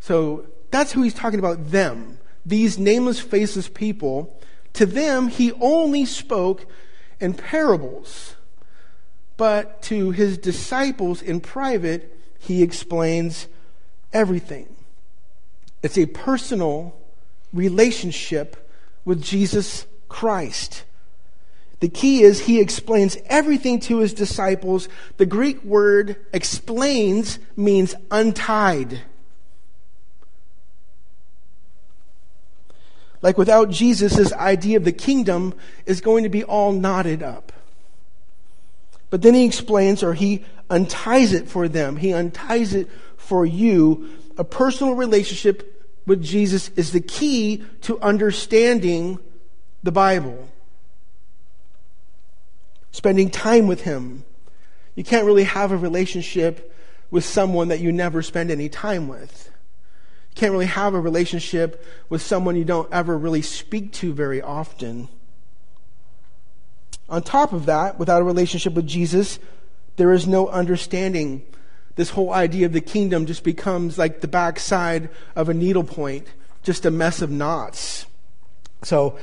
So 0.00 0.46
that's 0.70 0.92
who 0.92 1.02
he's 1.02 1.14
talking 1.14 1.38
about 1.38 1.70
them. 1.70 2.18
These 2.44 2.78
nameless, 2.78 3.20
faceless 3.20 3.68
people. 3.68 4.38
To 4.74 4.86
them, 4.86 5.28
he 5.28 5.52
only 5.52 6.04
spoke 6.04 6.66
in 7.20 7.34
parables. 7.34 8.36
But 9.36 9.82
to 9.82 10.10
his 10.10 10.38
disciples 10.38 11.22
in 11.22 11.40
private, 11.40 12.18
he 12.38 12.62
explains 12.62 13.48
everything. 14.12 14.74
It's 15.82 15.98
a 15.98 16.06
personal 16.06 16.96
relationship 17.52 18.70
with 19.04 19.22
Jesus 19.22 19.86
Christ. 20.08 20.84
The 21.82 21.88
key 21.88 22.22
is 22.22 22.38
he 22.38 22.60
explains 22.60 23.16
everything 23.26 23.80
to 23.80 23.98
his 23.98 24.14
disciples. 24.14 24.88
The 25.16 25.26
Greek 25.26 25.64
word 25.64 26.14
explains 26.32 27.40
means 27.56 27.96
untied. 28.08 29.00
Like 33.20 33.36
without 33.36 33.68
Jesus, 33.70 34.14
his 34.14 34.32
idea 34.32 34.76
of 34.76 34.84
the 34.84 34.92
kingdom 34.92 35.54
is 35.84 36.00
going 36.00 36.22
to 36.22 36.28
be 36.28 36.44
all 36.44 36.70
knotted 36.70 37.20
up. 37.20 37.52
But 39.10 39.22
then 39.22 39.34
he 39.34 39.44
explains, 39.44 40.04
or 40.04 40.14
he 40.14 40.44
unties 40.70 41.32
it 41.32 41.48
for 41.48 41.66
them. 41.66 41.96
He 41.96 42.12
unties 42.12 42.74
it 42.74 42.88
for 43.16 43.44
you. 43.44 44.08
A 44.38 44.44
personal 44.44 44.94
relationship 44.94 45.84
with 46.06 46.22
Jesus 46.22 46.68
is 46.76 46.92
the 46.92 47.00
key 47.00 47.64
to 47.80 47.98
understanding 47.98 49.18
the 49.82 49.90
Bible. 49.90 50.48
Spending 52.92 53.30
time 53.30 53.66
with 53.66 53.82
Him. 53.82 54.24
You 54.94 55.02
can't 55.02 55.26
really 55.26 55.44
have 55.44 55.72
a 55.72 55.76
relationship 55.76 56.72
with 57.10 57.24
someone 57.24 57.68
that 57.68 57.80
you 57.80 57.92
never 57.92 58.22
spend 58.22 58.50
any 58.50 58.68
time 58.68 59.08
with. 59.08 59.50
You 60.30 60.40
can't 60.40 60.52
really 60.52 60.66
have 60.66 60.94
a 60.94 61.00
relationship 61.00 61.84
with 62.08 62.22
someone 62.22 62.56
you 62.56 62.64
don't 62.64 62.90
ever 62.92 63.18
really 63.18 63.42
speak 63.42 63.92
to 63.94 64.12
very 64.12 64.40
often. 64.40 65.08
On 67.08 67.22
top 67.22 67.52
of 67.52 67.66
that, 67.66 67.98
without 67.98 68.22
a 68.22 68.24
relationship 68.24 68.72
with 68.72 68.86
Jesus, 68.86 69.38
there 69.96 70.12
is 70.12 70.26
no 70.26 70.48
understanding. 70.48 71.42
This 71.96 72.10
whole 72.10 72.32
idea 72.32 72.64
of 72.64 72.72
the 72.72 72.80
kingdom 72.80 73.26
just 73.26 73.44
becomes 73.44 73.98
like 73.98 74.22
the 74.22 74.28
backside 74.28 75.10
of 75.36 75.50
a 75.50 75.54
needlepoint, 75.54 76.26
just 76.62 76.86
a 76.86 76.90
mess 76.90 77.20
of 77.20 77.30
knots. 77.30 78.06
So, 78.82 79.18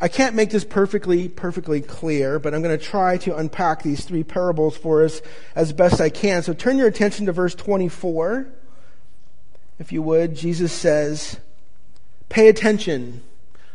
I 0.00 0.08
can't 0.08 0.34
make 0.34 0.50
this 0.50 0.64
perfectly, 0.64 1.28
perfectly 1.28 1.80
clear, 1.80 2.38
but 2.38 2.52
I'm 2.52 2.62
going 2.62 2.76
to 2.76 2.84
try 2.84 3.16
to 3.18 3.36
unpack 3.36 3.82
these 3.82 4.04
three 4.04 4.24
parables 4.24 4.76
for 4.76 5.04
us 5.04 5.22
as 5.54 5.72
best 5.72 6.00
I 6.00 6.10
can. 6.10 6.42
So 6.42 6.52
turn 6.52 6.76
your 6.76 6.88
attention 6.88 7.26
to 7.26 7.32
verse 7.32 7.54
24. 7.54 8.46
If 9.78 9.92
you 9.92 10.02
would, 10.02 10.36
Jesus 10.36 10.72
says, 10.72 11.38
pay 12.28 12.48
attention. 12.48 13.22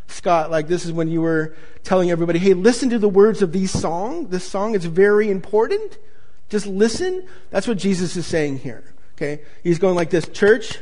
Scott, 0.08 0.50
like 0.50 0.68
this 0.68 0.84
is 0.84 0.92
when 0.92 1.08
you 1.08 1.22
were 1.22 1.56
telling 1.84 2.10
everybody, 2.10 2.38
hey, 2.38 2.54
listen 2.54 2.90
to 2.90 2.98
the 2.98 3.08
words 3.08 3.42
of 3.42 3.52
these 3.52 3.70
song. 3.70 4.28
This 4.28 4.44
song 4.44 4.74
is 4.74 4.84
very 4.84 5.30
important. 5.30 5.98
Just 6.48 6.66
listen. 6.66 7.26
That's 7.50 7.66
what 7.66 7.78
Jesus 7.78 8.16
is 8.16 8.26
saying 8.26 8.58
here. 8.58 8.84
Okay? 9.16 9.42
He's 9.62 9.78
going 9.78 9.94
like 9.94 10.10
this, 10.10 10.28
church, 10.28 10.78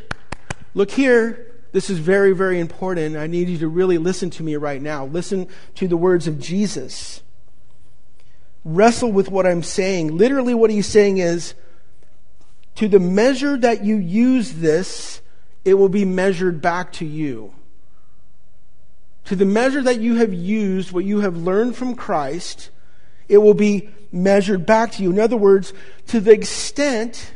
look 0.75 0.91
here. 0.91 1.48
This 1.73 1.91
is 1.91 1.99
very, 1.99 2.33
very 2.33 2.61
important. 2.61 3.17
I 3.17 3.27
need 3.27 3.49
you 3.49 3.59
to 3.59 3.69
really 3.69 3.99
listen 3.99 4.31
to 4.31 4.43
me 4.43 4.57
right 4.57 4.81
now. 4.81 5.05
Listen 5.05 5.49
to 5.77 5.87
the 5.87 5.97
words 5.97 6.27
of 6.27 6.39
Jesus. 6.39 7.23
Wrestle 8.65 9.13
with 9.13 9.31
what 9.31 9.47
I'm 9.47 9.63
saying. 9.63 10.17
Literally, 10.17 10.55
what 10.55 10.71
he's 10.71 10.87
saying 10.87 11.19
is 11.19 11.55
to 12.77 12.89
the 12.89 13.01
measure 13.01 13.57
that 13.57 13.85
you 13.85 13.97
use 13.97 14.55
this, 14.55 15.21
it 15.65 15.75
will 15.75 15.89
be 15.89 16.05
measured 16.05 16.63
back 16.63 16.93
to 16.95 17.05
you. 17.05 17.53
To 19.27 19.37
the 19.37 19.45
measure 19.45 19.83
that 19.83 20.01
you 20.01 20.17
have 20.17 20.33
used 20.33 20.93
what 20.93 21.05
you 21.05 21.21
have 21.21 21.37
learned 21.37 21.77
from 21.77 21.95
Christ, 21.95 22.71
it 23.29 23.39
will 23.39 23.55
be 23.55 23.91
measured 24.11 24.65
back 24.65 24.93
to 24.93 25.03
you. 25.03 25.11
In 25.11 25.19
other 25.19 25.37
words, 25.37 25.75
to 26.07 26.21
the 26.21 26.33
extent 26.33 27.35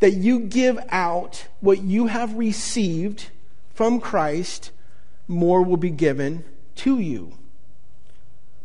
that 0.00 0.12
you 0.12 0.40
give 0.40 0.78
out 0.88 1.48
what 1.60 1.82
you 1.82 2.06
have 2.06 2.34
received 2.34 3.30
from 3.74 4.00
Christ, 4.00 4.70
more 5.28 5.62
will 5.62 5.76
be 5.76 5.90
given 5.90 6.44
to 6.76 6.98
you. 6.98 7.36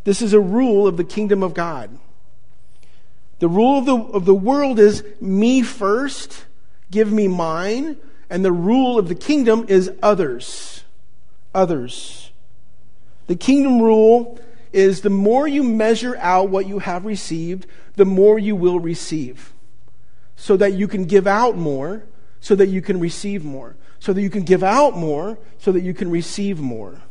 This 0.04 0.22
is 0.22 0.34
a 0.34 0.40
rule 0.40 0.88
of 0.88 0.98
the 0.98 1.04
kingdom 1.04 1.44
of 1.44 1.54
God. 1.54 1.98
The 3.40 3.50
rule 3.50 3.80
of 3.80 3.86
the, 3.86 3.98
of 3.98 4.26
the 4.26 4.36
world 4.36 4.80
is 4.80 5.04
me 5.20 5.62
first, 5.62 6.46
give 6.92 7.12
me 7.12 7.28
mine, 7.28 7.98
and 8.30 8.46
the 8.46 8.52
rule 8.52 9.00
of 9.00 9.08
the 9.08 9.16
kingdom 9.16 9.66
is 9.68 9.92
others. 10.04 10.84
Others. 11.56 12.32
The 13.28 13.36
kingdom 13.36 13.82
rule 13.82 14.40
is 14.72 15.02
the 15.02 15.10
more 15.10 15.48
you 15.48 15.64
measure 15.64 16.16
out 16.18 16.50
what 16.50 16.68
you 16.68 16.80
have 16.80 17.06
received, 17.06 17.66
the 17.96 18.06
more 18.06 18.38
you 18.38 18.56
will 18.56 18.80
receive. 18.80 19.54
So 20.36 20.56
that 20.58 20.74
you 20.74 20.88
can 20.88 21.06
give 21.06 21.26
out 21.26 21.58
more, 21.58 22.04
so 22.40 22.56
that 22.56 22.68
you 22.68 22.82
can 22.82 23.00
receive 23.00 23.44
more 23.44 23.76
so 24.00 24.14
that 24.14 24.22
you 24.22 24.30
can 24.30 24.44
give 24.44 24.64
out 24.64 24.96
more, 24.96 25.38
so 25.58 25.72
that 25.72 25.82
you 25.82 25.94
can 25.94 26.10
receive 26.10 26.60
more. 26.60 27.02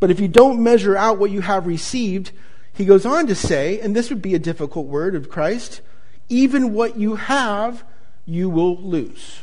But 0.00 0.10
if 0.10 0.18
you 0.18 0.28
don't 0.28 0.62
measure 0.62 0.96
out 0.96 1.18
what 1.18 1.30
you 1.30 1.42
have 1.42 1.66
received, 1.66 2.32
he 2.72 2.84
goes 2.84 3.04
on 3.04 3.26
to 3.26 3.34
say, 3.34 3.80
and 3.80 3.94
this 3.94 4.10
would 4.10 4.22
be 4.22 4.34
a 4.34 4.38
difficult 4.38 4.86
word 4.86 5.14
of 5.14 5.28
Christ, 5.28 5.80
even 6.28 6.72
what 6.72 6.96
you 6.96 7.16
have, 7.16 7.84
you 8.24 8.48
will 8.48 8.76
lose. 8.76 9.40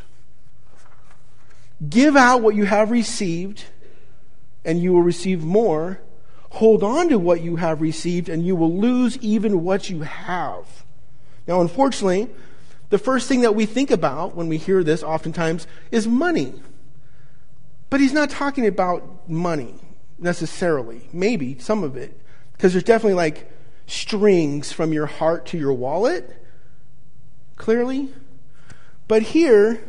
Give 1.88 2.15
out 2.15 2.41
what 2.41 2.56
you 2.56 2.65
have 2.65 2.89
received, 2.89 3.65
and 4.65 4.82
you 4.82 4.94
will 4.94 5.04
receive 5.04 5.44
more. 5.44 6.00
Hold 6.52 6.82
on 6.82 7.10
to 7.10 7.20
what 7.20 7.41
you 7.41 7.58
have 7.58 7.82
received, 7.82 8.30
and 8.30 8.46
you 8.46 8.56
will 8.56 8.76
lose 8.76 9.18
even 9.18 9.63
what 9.63 9.89
you 9.89 10.02
have. 10.02 10.65
Now, 11.46 11.62
unfortunately, 11.62 12.30
the 12.89 12.97
first 12.97 13.28
thing 13.28 13.41
that 13.41 13.56
we 13.56 13.65
think 13.65 13.91
about 13.91 14.36
when 14.36 14.47
we 14.47 14.58
hear 14.58 14.84
this 14.84 15.04
oftentimes 15.04 15.67
is 15.91 16.08
money. 16.08 16.54
But 17.89 18.00
he's 18.00 18.13
not 18.13 18.30
talking 18.30 18.65
about 18.65 19.30
money 19.30 19.76
necessarily. 20.17 21.10
Maybe 21.13 21.58
some 21.60 21.84
of 21.84 21.95
it. 21.97 22.19
Because 22.54 22.73
there's 22.73 22.84
definitely 22.84 23.15
like 23.15 23.52
strings 23.86 24.71
from 24.71 24.93
your 24.93 25.06
heart 25.06 25.45
to 25.47 25.58
your 25.58 25.73
wallet, 25.73 26.43
clearly. 27.56 28.10
But 29.08 29.21
here, 29.21 29.84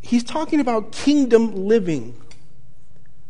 he's 0.00 0.24
talking 0.24 0.60
about 0.60 0.92
kingdom 0.92 1.54
living. 1.54 2.20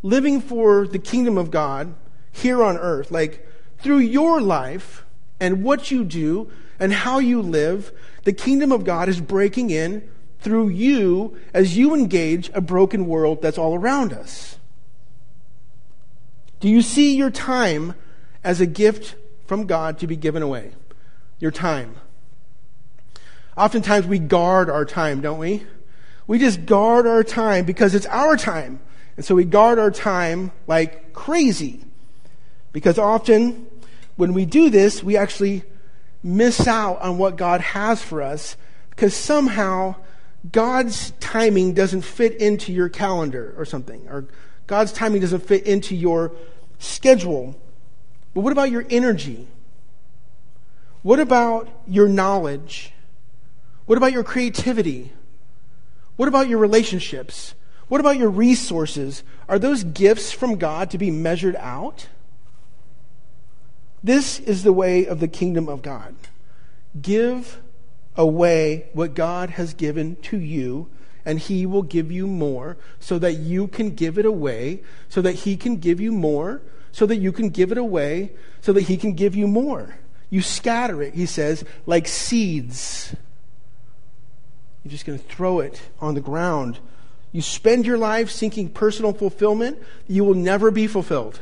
Living 0.02 0.40
for 0.40 0.86
the 0.86 0.98
kingdom 0.98 1.36
of 1.36 1.50
God 1.50 1.94
here 2.30 2.62
on 2.62 2.76
earth. 2.76 3.10
Like 3.10 3.46
through 3.78 3.98
your 3.98 4.40
life 4.40 5.04
and 5.40 5.62
what 5.62 5.90
you 5.90 6.04
do 6.04 6.50
and 6.78 6.92
how 6.92 7.18
you 7.18 7.42
live, 7.42 7.92
the 8.26 8.32
kingdom 8.32 8.72
of 8.72 8.82
God 8.82 9.08
is 9.08 9.20
breaking 9.20 9.70
in 9.70 10.02
through 10.40 10.70
you 10.70 11.38
as 11.54 11.76
you 11.76 11.94
engage 11.94 12.50
a 12.54 12.60
broken 12.60 13.06
world 13.06 13.40
that's 13.40 13.56
all 13.56 13.76
around 13.76 14.12
us. 14.12 14.58
Do 16.58 16.68
you 16.68 16.82
see 16.82 17.14
your 17.14 17.30
time 17.30 17.94
as 18.42 18.60
a 18.60 18.66
gift 18.66 19.14
from 19.46 19.68
God 19.68 20.00
to 20.00 20.08
be 20.08 20.16
given 20.16 20.42
away? 20.42 20.72
Your 21.38 21.52
time. 21.52 21.94
Oftentimes 23.56 24.08
we 24.08 24.18
guard 24.18 24.68
our 24.68 24.84
time, 24.84 25.20
don't 25.20 25.38
we? 25.38 25.64
We 26.26 26.40
just 26.40 26.66
guard 26.66 27.06
our 27.06 27.22
time 27.22 27.64
because 27.64 27.94
it's 27.94 28.06
our 28.06 28.36
time. 28.36 28.80
And 29.14 29.24
so 29.24 29.36
we 29.36 29.44
guard 29.44 29.78
our 29.78 29.92
time 29.92 30.50
like 30.66 31.12
crazy. 31.12 31.84
Because 32.72 32.98
often 32.98 33.68
when 34.16 34.34
we 34.34 34.46
do 34.46 34.68
this, 34.68 35.00
we 35.00 35.16
actually 35.16 35.62
miss 36.26 36.66
out 36.66 37.00
on 37.00 37.18
what 37.18 37.36
God 37.36 37.60
has 37.60 38.02
for 38.02 38.20
us 38.20 38.56
because 38.90 39.14
somehow 39.14 39.94
God's 40.50 41.12
timing 41.20 41.72
doesn't 41.72 42.02
fit 42.02 42.34
into 42.34 42.72
your 42.72 42.88
calendar 42.88 43.54
or 43.56 43.64
something, 43.64 44.06
or 44.08 44.26
God's 44.66 44.92
timing 44.92 45.20
doesn't 45.20 45.46
fit 45.46 45.66
into 45.66 45.94
your 45.94 46.32
schedule. 46.78 47.56
But 48.34 48.40
what 48.40 48.52
about 48.52 48.70
your 48.70 48.84
energy? 48.90 49.46
What 51.02 51.20
about 51.20 51.68
your 51.86 52.08
knowledge? 52.08 52.92
What 53.86 53.96
about 53.96 54.12
your 54.12 54.24
creativity? 54.24 55.12
What 56.16 56.28
about 56.28 56.48
your 56.48 56.58
relationships? 56.58 57.54
What 57.88 58.00
about 58.00 58.16
your 58.16 58.30
resources? 58.30 59.22
Are 59.48 59.58
those 59.58 59.84
gifts 59.84 60.32
from 60.32 60.56
God 60.56 60.90
to 60.90 60.98
be 60.98 61.10
measured 61.10 61.56
out? 61.56 62.08
This 64.06 64.38
is 64.38 64.62
the 64.62 64.72
way 64.72 65.04
of 65.04 65.18
the 65.18 65.26
kingdom 65.26 65.68
of 65.68 65.82
God. 65.82 66.14
Give 67.02 67.60
away 68.14 68.86
what 68.92 69.14
God 69.14 69.50
has 69.50 69.74
given 69.74 70.14
to 70.22 70.38
you, 70.38 70.88
and 71.24 71.40
He 71.40 71.66
will 71.66 71.82
give 71.82 72.12
you 72.12 72.28
more 72.28 72.76
so 73.00 73.18
that 73.18 73.32
you 73.32 73.66
can 73.66 73.96
give 73.96 74.16
it 74.16 74.24
away, 74.24 74.82
so 75.08 75.20
that 75.22 75.32
He 75.32 75.56
can 75.56 75.78
give 75.78 76.00
you 76.00 76.12
more, 76.12 76.62
so 76.92 77.04
that 77.04 77.16
you 77.16 77.32
can 77.32 77.48
give 77.48 77.72
it 77.72 77.78
away, 77.78 78.30
so 78.60 78.72
that 78.72 78.82
He 78.82 78.96
can 78.96 79.14
give 79.14 79.34
you 79.34 79.48
more. 79.48 79.96
You 80.30 80.40
scatter 80.40 81.02
it, 81.02 81.14
He 81.14 81.26
says, 81.26 81.64
like 81.84 82.06
seeds. 82.06 83.12
You're 84.84 84.92
just 84.92 85.04
going 85.04 85.18
to 85.18 85.24
throw 85.24 85.58
it 85.58 85.82
on 85.98 86.14
the 86.14 86.20
ground. 86.20 86.78
You 87.32 87.42
spend 87.42 87.84
your 87.84 87.98
life 87.98 88.30
seeking 88.30 88.68
personal 88.68 89.12
fulfillment, 89.12 89.82
you 90.06 90.22
will 90.22 90.34
never 90.34 90.70
be 90.70 90.86
fulfilled. 90.86 91.40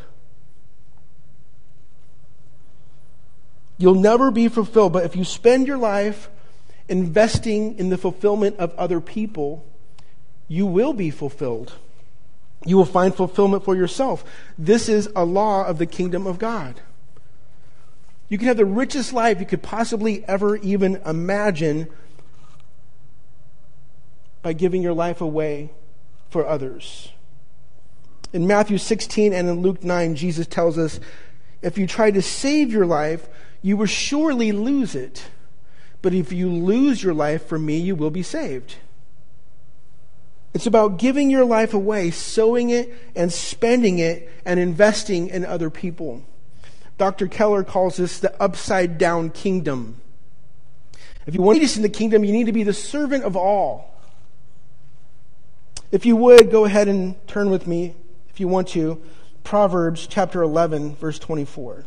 You'll 3.79 3.95
never 3.95 4.31
be 4.31 4.49
fulfilled. 4.49 4.93
But 4.93 5.05
if 5.05 5.17
you 5.17 5.25
spend 5.25 5.67
your 5.67 5.79
life 5.79 6.29
investing 6.89 7.79
in 7.79 7.89
the 7.89 7.99
fulfillment 7.99 8.57
of 8.59 8.75
other 8.77 9.01
people, 9.01 9.65
you 10.49 10.67
will 10.67 10.93
be 10.93 11.11
fulfilled. 11.11 11.73
You 12.65 12.77
will 12.77 12.85
find 12.85 13.15
fulfillment 13.15 13.65
for 13.65 13.75
yourself. 13.75 14.25
This 14.59 14.89
is 14.89 15.09
a 15.15 15.25
law 15.25 15.65
of 15.65 15.79
the 15.79 15.87
kingdom 15.87 16.27
of 16.27 16.39
God. 16.39 16.81
You 18.29 18.39
can 18.39 18.49
have 18.49 18.57
the 18.57 18.65
richest 18.65 19.13
life 19.13 19.39
you 19.39 19.47
could 19.47 19.63
possibly 19.63 20.25
ever 20.27 20.57
even 20.57 20.97
imagine 21.05 21.89
by 24.43 24.53
giving 24.53 24.83
your 24.83 24.95
life 24.95 25.21
away 25.21 25.71
for 26.31 26.47
others. 26.47 27.11
In 28.33 28.47
Matthew 28.47 28.79
16 28.79 29.33
and 29.33 29.49
in 29.49 29.61
Luke 29.61 29.85
9, 29.85 30.17
Jesus 30.17 30.47
tells 30.47 30.79
us 30.79 31.01
if 31.63 31.79
you 31.79 31.87
try 31.87 32.11
to 32.11 32.21
save 32.21 32.73
your 32.73 32.87
life, 32.87 33.29
you 33.65 33.79
will 33.79 33.87
surely 33.87 34.53
lose 34.53 34.95
it. 34.95 35.25
But 36.03 36.13
if 36.13 36.31
you 36.31 36.53
lose 36.53 37.03
your 37.03 37.15
life 37.15 37.47
for 37.47 37.59
me, 37.59 37.79
you 37.79 37.97
will 37.97 38.11
be 38.11 38.23
saved. 38.23 38.75
It's 40.53 40.67
about 40.67 40.99
giving 40.99 41.31
your 41.31 41.47
life 41.47 41.73
away, 41.73 42.11
sowing 42.11 42.69
it 42.69 42.93
and 43.17 43.33
spending 43.33 44.01
it 44.01 44.31
and 44.45 44.61
investing 44.61 45.29
in 45.29 45.47
other 45.47 45.71
people. 45.71 46.23
Dr. 46.99 47.27
Keller 47.27 47.65
calls 47.65 47.97
this 47.97 48.21
the 48.21 48.41
upside 48.41 48.99
down 48.99 49.31
kingdom. 49.31 49.99
If 51.27 51.35
you 51.35 51.41
want 51.41 51.59
to 51.59 51.67
be 51.67 51.75
in 51.75 51.81
the 51.81 51.89
kingdom, 51.89 52.23
you 52.23 52.33
need 52.33 52.45
to 52.45 52.53
be 52.53 52.65
the 52.65 52.75
servant 52.75 53.25
of 53.25 53.35
all. 53.35 53.99
If 55.91 56.05
you 56.05 56.17
would, 56.17 56.51
go 56.51 56.67
ahead 56.67 56.87
and 56.87 57.17
turn 57.27 57.49
with 57.49 57.67
me, 57.67 57.95
if 58.29 58.41
you 58.41 58.47
want 58.47 58.69
to, 58.69 59.03
Proverbs 59.43 60.07
chapter 60.07 60.43
11, 60.43 60.97
verse 60.97 61.19
24. 61.19 61.87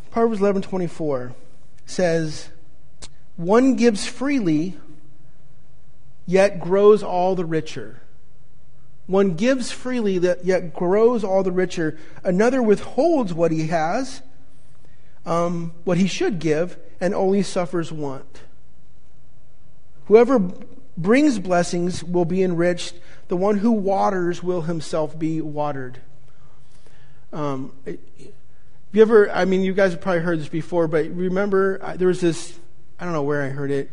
Proverbs 0.11 0.41
11:24 0.41 1.33
says, 1.85 2.49
"One 3.37 3.75
gives 3.75 4.05
freely, 4.05 4.77
yet 6.25 6.59
grows 6.59 7.01
all 7.01 7.33
the 7.35 7.45
richer." 7.45 8.01
One 9.07 9.35
gives 9.35 9.71
freely, 9.71 10.17
that 10.19 10.45
yet 10.45 10.73
grows 10.73 11.23
all 11.23 11.43
the 11.43 11.51
richer. 11.51 11.97
Another 12.23 12.61
withholds 12.61 13.33
what 13.33 13.51
he 13.51 13.67
has, 13.67 14.21
um, 15.25 15.73
what 15.83 15.97
he 15.97 16.07
should 16.07 16.39
give, 16.39 16.77
and 16.99 17.13
only 17.15 17.41
suffers 17.41 17.91
want. 17.91 18.41
Whoever 20.05 20.39
brings 20.97 21.39
blessings 21.39 22.03
will 22.03 22.25
be 22.25 22.43
enriched. 22.43 22.95
The 23.27 23.37
one 23.37 23.57
who 23.57 23.71
waters 23.71 24.43
will 24.43 24.61
himself 24.61 25.17
be 25.17 25.41
watered. 25.41 25.99
Um, 27.33 27.71
have 27.85 27.97
you 28.95 29.01
ever, 29.01 29.29
I 29.31 29.45
mean, 29.45 29.61
you 29.61 29.73
guys 29.73 29.91
have 29.91 30.01
probably 30.01 30.21
heard 30.21 30.39
this 30.39 30.49
before, 30.49 30.87
but 30.87 31.05
remember 31.09 31.95
there 31.97 32.07
was 32.07 32.21
this, 32.21 32.57
I 32.99 33.05
don't 33.05 33.13
know 33.13 33.23
where 33.23 33.43
I 33.43 33.49
heard 33.49 33.71
it, 33.71 33.91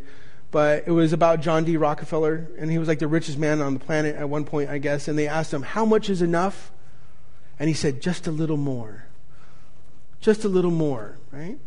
but 0.50 0.84
it 0.86 0.90
was 0.90 1.12
about 1.12 1.40
John 1.40 1.64
D. 1.64 1.76
Rockefeller, 1.76 2.48
and 2.58 2.70
he 2.70 2.78
was 2.78 2.88
like 2.88 2.98
the 2.98 3.08
richest 3.08 3.38
man 3.38 3.60
on 3.60 3.74
the 3.74 3.80
planet 3.80 4.16
at 4.16 4.28
one 4.28 4.44
point, 4.44 4.70
I 4.70 4.78
guess, 4.78 5.08
and 5.08 5.18
they 5.18 5.28
asked 5.28 5.52
him, 5.52 5.62
How 5.62 5.84
much 5.84 6.08
is 6.08 6.22
enough? 6.22 6.72
And 7.58 7.68
he 7.68 7.74
said, 7.74 8.00
Just 8.00 8.26
a 8.26 8.30
little 8.30 8.56
more. 8.56 9.04
Just 10.20 10.44
a 10.44 10.48
little 10.48 10.70
more, 10.70 11.16
right? 11.30 11.58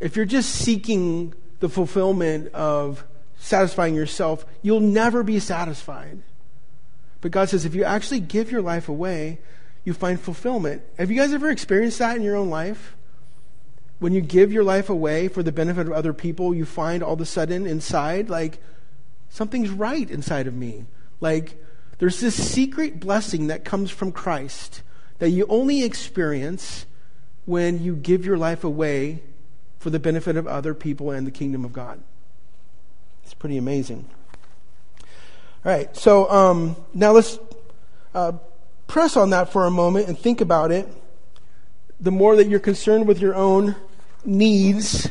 If 0.00 0.16
you're 0.16 0.24
just 0.24 0.50
seeking 0.50 1.34
the 1.60 1.68
fulfillment 1.68 2.52
of 2.54 3.04
satisfying 3.38 3.94
yourself, 3.94 4.44
you'll 4.62 4.80
never 4.80 5.22
be 5.22 5.40
satisfied. 5.40 6.22
But 7.20 7.32
God 7.32 7.48
says, 7.48 7.64
if 7.64 7.74
you 7.74 7.84
actually 7.84 8.20
give 8.20 8.50
your 8.50 8.62
life 8.62 8.88
away, 8.88 9.40
you 9.88 9.94
find 9.94 10.20
fulfillment. 10.20 10.82
Have 10.98 11.10
you 11.10 11.16
guys 11.16 11.32
ever 11.32 11.48
experienced 11.48 11.98
that 11.98 12.14
in 12.14 12.22
your 12.22 12.36
own 12.36 12.50
life? 12.50 12.94
When 13.98 14.12
you 14.12 14.20
give 14.20 14.52
your 14.52 14.62
life 14.62 14.90
away 14.90 15.28
for 15.28 15.42
the 15.42 15.50
benefit 15.50 15.86
of 15.86 15.92
other 15.92 16.12
people, 16.12 16.54
you 16.54 16.66
find 16.66 17.02
all 17.02 17.14
of 17.14 17.20
a 17.22 17.26
sudden 17.26 17.66
inside, 17.66 18.28
like, 18.28 18.58
something's 19.30 19.70
right 19.70 20.08
inside 20.08 20.46
of 20.46 20.54
me. 20.54 20.84
Like, 21.20 21.56
there's 21.98 22.20
this 22.20 22.36
secret 22.36 23.00
blessing 23.00 23.46
that 23.46 23.64
comes 23.64 23.90
from 23.90 24.12
Christ 24.12 24.82
that 25.20 25.30
you 25.30 25.46
only 25.48 25.82
experience 25.82 26.84
when 27.46 27.82
you 27.82 27.96
give 27.96 28.26
your 28.26 28.36
life 28.36 28.62
away 28.62 29.22
for 29.78 29.88
the 29.88 29.98
benefit 29.98 30.36
of 30.36 30.46
other 30.46 30.74
people 30.74 31.10
and 31.10 31.26
the 31.26 31.30
kingdom 31.30 31.64
of 31.64 31.72
God. 31.72 31.98
It's 33.24 33.34
pretty 33.34 33.56
amazing. 33.56 34.04
All 35.64 35.72
right, 35.72 35.96
so 35.96 36.30
um, 36.30 36.76
now 36.92 37.12
let's 37.12 37.38
uh, 38.14 38.32
press 38.88 39.16
on 39.16 39.30
that 39.30 39.52
for 39.52 39.66
a 39.66 39.70
moment 39.70 40.08
and 40.08 40.18
think 40.18 40.40
about 40.40 40.72
it, 40.72 40.88
the 42.00 42.10
more 42.10 42.34
that 42.34 42.48
you're 42.48 42.58
concerned 42.58 43.06
with 43.06 43.20
your 43.20 43.36
own 43.36 43.76
needs, 44.24 45.10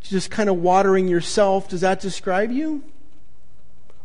just 0.00 0.30
kind 0.30 0.48
of 0.48 0.56
watering 0.56 1.06
yourself, 1.06 1.68
does 1.68 1.82
that 1.82 2.00
describe 2.00 2.50
you? 2.50 2.82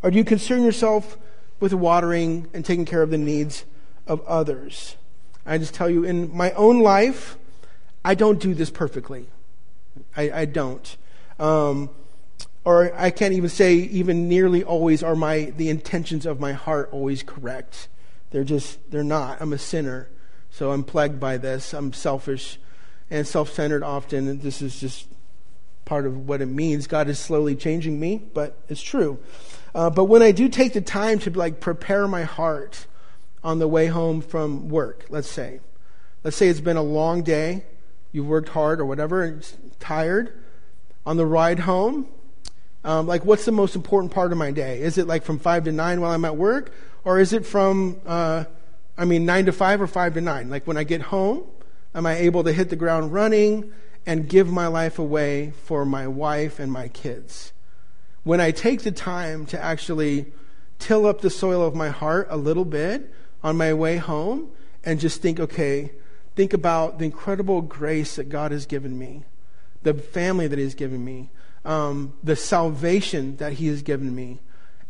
Or 0.04 0.12
do 0.12 0.18
you 0.18 0.24
concern 0.24 0.64
yourself 0.64 1.18
with 1.60 1.74
watering 1.74 2.48
and 2.54 2.64
taking 2.64 2.86
care 2.86 3.02
of 3.02 3.10
the 3.10 3.18
needs 3.18 3.66
of 4.06 4.22
others? 4.28 4.98
I 5.46 5.58
just 5.58 5.74
tell 5.74 5.90
you, 5.90 6.04
in 6.04 6.36
my 6.36 6.52
own 6.52 6.80
life, 6.80 7.38
I 8.04 8.14
don't 8.14 8.40
do 8.40 8.54
this 8.54 8.70
perfectly. 8.70 9.28
I, 10.16 10.32
I 10.32 10.46
don't. 10.46 10.98
Um, 11.40 11.90
or 12.64 12.94
I 12.96 13.12
can't 13.12 13.34
even 13.34 13.50
say 13.50 13.76
even 13.76 14.28
nearly 14.28 14.64
always 14.64 15.04
are 15.04 15.16
my 15.16 15.54
the 15.56 15.70
intentions 15.70 16.26
of 16.26 16.40
my 16.40 16.54
heart 16.54 16.90
always 16.92 17.22
correct. 17.24 17.88
They're 18.36 18.44
just, 18.44 18.92
they're 18.92 19.02
not. 19.02 19.42
I'm 19.42 19.54
a 19.54 19.58
sinner. 19.58 20.10
So 20.50 20.74
I'm 20.74 20.84
plagued 20.84 21.22
by 21.22 21.38
this. 21.38 21.74
I'm 21.74 21.94
selfish 21.94 22.60
and 23.10 23.26
self 23.26 23.54
centered 23.54 23.82
often. 23.82 24.28
And 24.28 24.42
this 24.42 24.62
is 24.62 24.78
just 24.78 25.08
part 25.86 26.06
of 26.06 26.28
what 26.28 26.42
it 26.42 26.48
means. 26.48 26.86
God 26.86 27.08
is 27.08 27.18
slowly 27.18 27.56
changing 27.56 27.98
me, 27.98 28.22
but 28.34 28.58
it's 28.68 28.82
true. 28.82 29.20
Uh, 29.74 29.90
but 29.90 30.04
when 30.06 30.22
I 30.22 30.34
do 30.34 30.50
take 30.50 30.74
the 30.74 30.82
time 30.82 31.18
to 31.20 31.30
like 31.30 31.62
prepare 31.62 32.10
my 32.10 32.24
heart 32.24 32.88
on 33.42 33.60
the 33.60 33.70
way 33.70 33.88
home 33.88 34.20
from 34.20 34.68
work, 34.68 35.06
let's 35.08 35.32
say, 35.32 35.62
let's 36.26 36.36
say 36.36 36.50
it's 36.50 36.60
been 36.60 36.76
a 36.76 36.84
long 36.84 37.24
day, 37.24 37.64
you've 38.12 38.28
worked 38.28 38.50
hard 38.50 38.82
or 38.82 38.86
whatever, 38.86 39.24
and 39.24 39.50
tired. 39.80 40.44
On 41.06 41.16
the 41.16 41.26
ride 41.26 41.60
home, 41.60 42.10
um, 42.84 43.08
like 43.08 43.24
what's 43.24 43.46
the 43.46 43.54
most 43.54 43.78
important 43.78 44.12
part 44.12 44.34
of 44.34 44.38
my 44.38 44.52
day? 44.52 44.82
Is 44.82 44.98
it 44.98 45.08
like 45.08 45.24
from 45.24 45.40
five 45.40 45.64
to 45.64 45.72
nine 45.72 46.02
while 46.02 46.12
I'm 46.12 46.26
at 46.26 46.36
work, 46.36 46.74
or 47.06 47.20
is 47.20 47.32
it 47.32 47.46
from, 47.46 48.02
uh, 48.06 48.44
I 48.98 49.06
mean, 49.06 49.26
9 49.26 49.46
to 49.46 49.52
5 49.52 49.82
or 49.82 49.88
5 49.88 50.16
to 50.16 50.22
9? 50.22 50.50
Like 50.50 50.66
when 50.68 50.76
I 50.76 50.84
get 50.84 51.04
home, 51.04 51.44
am 51.94 52.06
I 52.06 52.16
able 52.18 52.44
to 52.44 52.52
hit 52.52 52.70
the 52.70 52.76
ground 52.76 53.14
running 53.14 53.72
and 54.06 54.28
give 54.28 54.52
my 54.52 54.68
life 54.68 55.00
away 55.00 55.54
for 55.64 55.86
my 55.86 56.08
wife 56.08 56.60
and 56.60 56.72
my 56.72 56.88
kids? 56.88 57.54
When 58.24 58.42
I 58.42 58.50
take 58.50 58.82
the 58.82 58.92
time 58.92 59.46
to 59.48 59.64
actually 59.64 60.34
till 60.80 61.06
up 61.06 61.22
the 61.22 61.30
soil 61.30 61.62
of 61.62 61.76
my 61.76 61.90
heart 61.90 62.28
a 62.30 62.38
little 62.38 62.66
bit 62.66 63.14
on 63.44 63.56
my 63.56 63.72
way 63.74 63.98
home 63.98 64.50
and 64.84 65.00
just 65.00 65.22
think, 65.22 65.40
okay, 65.40 65.92
think 66.36 66.54
about 66.54 66.98
the 66.98 67.06
incredible 67.06 67.62
grace 67.62 68.16
that 68.16 68.30
God 68.30 68.52
has 68.52 68.66
given 68.66 68.98
me, 68.98 69.24
the 69.84 69.94
family 69.94 70.48
that 70.48 70.58
He 70.58 70.64
has 70.64 70.76
given 70.76 71.06
me, 71.06 71.30
um, 71.64 72.14
the 72.24 72.36
salvation 72.36 73.38
that 73.38 73.54
He 73.54 73.68
has 73.68 73.84
given 73.84 74.16
me, 74.16 74.40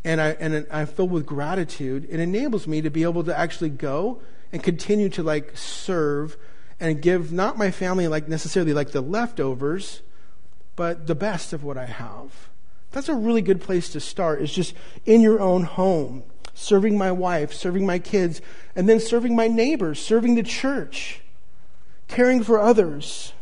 and, 0.05 0.21
I, 0.21 0.29
and 0.39 0.67
I'm 0.71 0.85
filled 0.85 1.09
with 1.09 1.25
gratitude, 1.25 2.07
it 2.09 2.19
enables 2.19 2.67
me 2.67 2.79
to 2.81 2.91
be 2.91 3.01
able 3.01 3.23
to 3.23 3.37
actually 3.37 3.71
go 3.71 4.21
and 4.53 4.61
continue 4.61 5.09
to 5.09 5.23
like 5.23 5.57
serve 5.57 6.37
and 6.79 7.01
give 7.01 7.33
not 7.33 7.57
my 7.57 7.71
family 7.71 8.07
like 8.07 8.27
necessarily 8.27 8.71
like 8.71 8.91
the 8.91 9.01
leftovers, 9.01 10.03
but 10.75 11.07
the 11.07 11.15
best 11.15 11.53
of 11.53 11.63
what 11.63 11.75
I 11.75 11.87
have. 11.87 12.49
That's 12.91 13.09
a 13.09 13.15
really 13.15 13.41
good 13.41 13.59
place 13.59 13.89
to 13.89 13.99
start, 13.99 14.41
is 14.41 14.53
just 14.53 14.75
in 15.05 15.21
your 15.21 15.41
own 15.41 15.63
home, 15.63 16.23
serving 16.53 16.97
my 16.97 17.11
wife, 17.11 17.51
serving 17.51 17.85
my 17.85 17.97
kids, 17.97 18.41
and 18.75 18.87
then 18.87 18.99
serving 18.99 19.35
my 19.35 19.47
neighbors, 19.47 19.99
serving 19.99 20.35
the 20.35 20.43
church, 20.43 21.21
caring 22.07 22.43
for 22.43 22.59
others. 22.59 23.33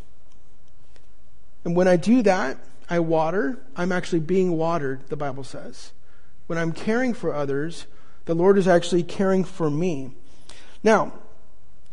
And 1.66 1.76
when 1.76 1.90
I 1.90 1.98
do 1.98 2.22
that, 2.22 2.58
I 2.90 3.00
water. 3.00 3.60
I'm 3.76 3.92
actually 3.92 4.22
being 4.22 4.54
watered, 4.54 5.10
the 5.10 5.18
Bible 5.18 5.44
says 5.44 5.92
when 6.48 6.58
I'm 6.58 6.72
caring 6.72 7.14
for 7.14 7.34
others, 7.34 7.88
the 8.26 8.34
Lord 8.34 8.58
is 8.58 8.68
actually 8.68 9.04
caring 9.04 9.44
for 9.44 9.70
me. 9.70 10.12
Now, 10.84 11.14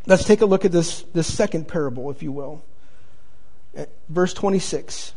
let's 0.07 0.25
take 0.25 0.41
a 0.41 0.47
look 0.47 0.65
at 0.65 0.73
this, 0.73 1.03
this 1.15 1.33
second 1.33 1.69
parable, 1.69 2.11
if 2.11 2.23
you 2.23 2.33
will. 2.33 2.65
Uh, 3.77 3.87
verse 4.09 4.35
26. 4.35 5.15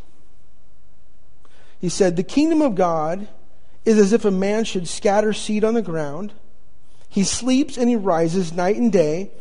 He 1.80 1.89
said, 1.89 2.15
The 2.15 2.24
kingdom 2.24 2.62
of 2.62 2.76
God 2.76 3.28
is 3.86 3.98
as 3.98 4.13
if 4.13 4.26
a 4.26 4.32
man 4.32 4.63
should 4.63 4.88
scatter 4.88 5.34
seed 5.34 5.63
on 5.63 5.74
the 5.74 5.82
ground. 5.82 6.34
He 7.10 7.24
sleeps 7.24 7.78
and 7.78 7.89
he 7.89 7.96
rises 7.96 8.54
night 8.54 8.78
and 8.78 8.91
day, 8.91 9.32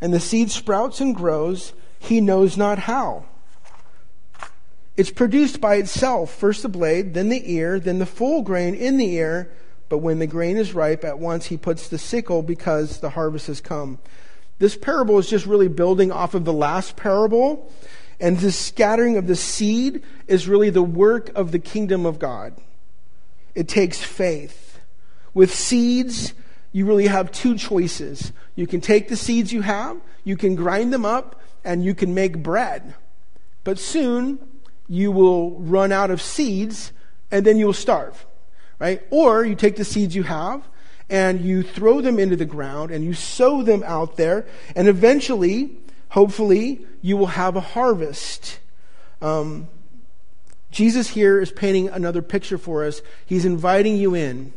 and 0.00 0.12
the 0.12 0.20
seed 0.20 0.50
sprouts 0.50 1.00
and 1.00 1.14
grows, 1.14 1.72
he 1.98 2.20
knows 2.20 2.56
not 2.56 2.80
how. 2.80 3.26
It's 5.00 5.10
produced 5.10 5.62
by 5.62 5.76
itself, 5.76 6.30
first 6.30 6.62
the 6.62 6.68
blade, 6.68 7.14
then 7.14 7.30
the 7.30 7.50
ear, 7.50 7.80
then 7.80 8.00
the 8.00 8.04
full 8.04 8.42
grain 8.42 8.74
in 8.74 8.98
the 8.98 9.14
ear. 9.14 9.50
But 9.88 10.00
when 10.00 10.18
the 10.18 10.26
grain 10.26 10.58
is 10.58 10.74
ripe, 10.74 11.06
at 11.06 11.18
once 11.18 11.46
he 11.46 11.56
puts 11.56 11.88
the 11.88 11.96
sickle 11.96 12.42
because 12.42 13.00
the 13.00 13.08
harvest 13.08 13.46
has 13.46 13.62
come. 13.62 13.98
This 14.58 14.76
parable 14.76 15.18
is 15.18 15.26
just 15.26 15.46
really 15.46 15.68
building 15.68 16.12
off 16.12 16.34
of 16.34 16.44
the 16.44 16.52
last 16.52 16.96
parable. 16.96 17.72
And 18.20 18.36
this 18.36 18.58
scattering 18.58 19.16
of 19.16 19.26
the 19.26 19.36
seed 19.36 20.02
is 20.26 20.46
really 20.46 20.68
the 20.68 20.82
work 20.82 21.30
of 21.34 21.50
the 21.50 21.58
kingdom 21.58 22.04
of 22.04 22.18
God. 22.18 22.52
It 23.54 23.68
takes 23.68 24.02
faith. 24.02 24.80
With 25.32 25.50
seeds, 25.50 26.34
you 26.72 26.84
really 26.84 27.06
have 27.06 27.32
two 27.32 27.56
choices. 27.56 28.34
You 28.54 28.66
can 28.66 28.82
take 28.82 29.08
the 29.08 29.16
seeds 29.16 29.50
you 29.50 29.62
have, 29.62 29.96
you 30.24 30.36
can 30.36 30.56
grind 30.56 30.92
them 30.92 31.06
up, 31.06 31.40
and 31.64 31.82
you 31.82 31.94
can 31.94 32.12
make 32.12 32.42
bread. 32.42 32.96
But 33.64 33.78
soon 33.78 34.38
you 34.90 35.12
will 35.12 35.52
run 35.60 35.92
out 35.92 36.10
of 36.10 36.20
seeds 36.20 36.92
and 37.30 37.46
then 37.46 37.56
you 37.56 37.66
will 37.66 37.72
starve, 37.72 38.26
right? 38.80 39.00
Or 39.10 39.44
you 39.44 39.54
take 39.54 39.76
the 39.76 39.84
seeds 39.84 40.16
you 40.16 40.24
have 40.24 40.66
and 41.08 41.40
you 41.40 41.62
throw 41.62 42.00
them 42.00 42.18
into 42.18 42.34
the 42.34 42.44
ground 42.44 42.90
and 42.90 43.04
you 43.04 43.14
sow 43.14 43.62
them 43.62 43.84
out 43.86 44.16
there, 44.16 44.46
and 44.74 44.88
eventually, 44.88 45.76
hopefully, 46.10 46.84
you 47.02 47.16
will 47.16 47.26
have 47.26 47.54
a 47.54 47.60
harvest. 47.60 48.58
Um, 49.22 49.68
Jesus 50.72 51.08
here 51.08 51.40
is 51.40 51.52
painting 51.52 51.88
another 51.88 52.22
picture 52.22 52.58
for 52.58 52.84
us. 52.84 53.00
He's 53.26 53.44
inviting 53.44 53.96
you 53.96 54.14
in. 54.14 54.52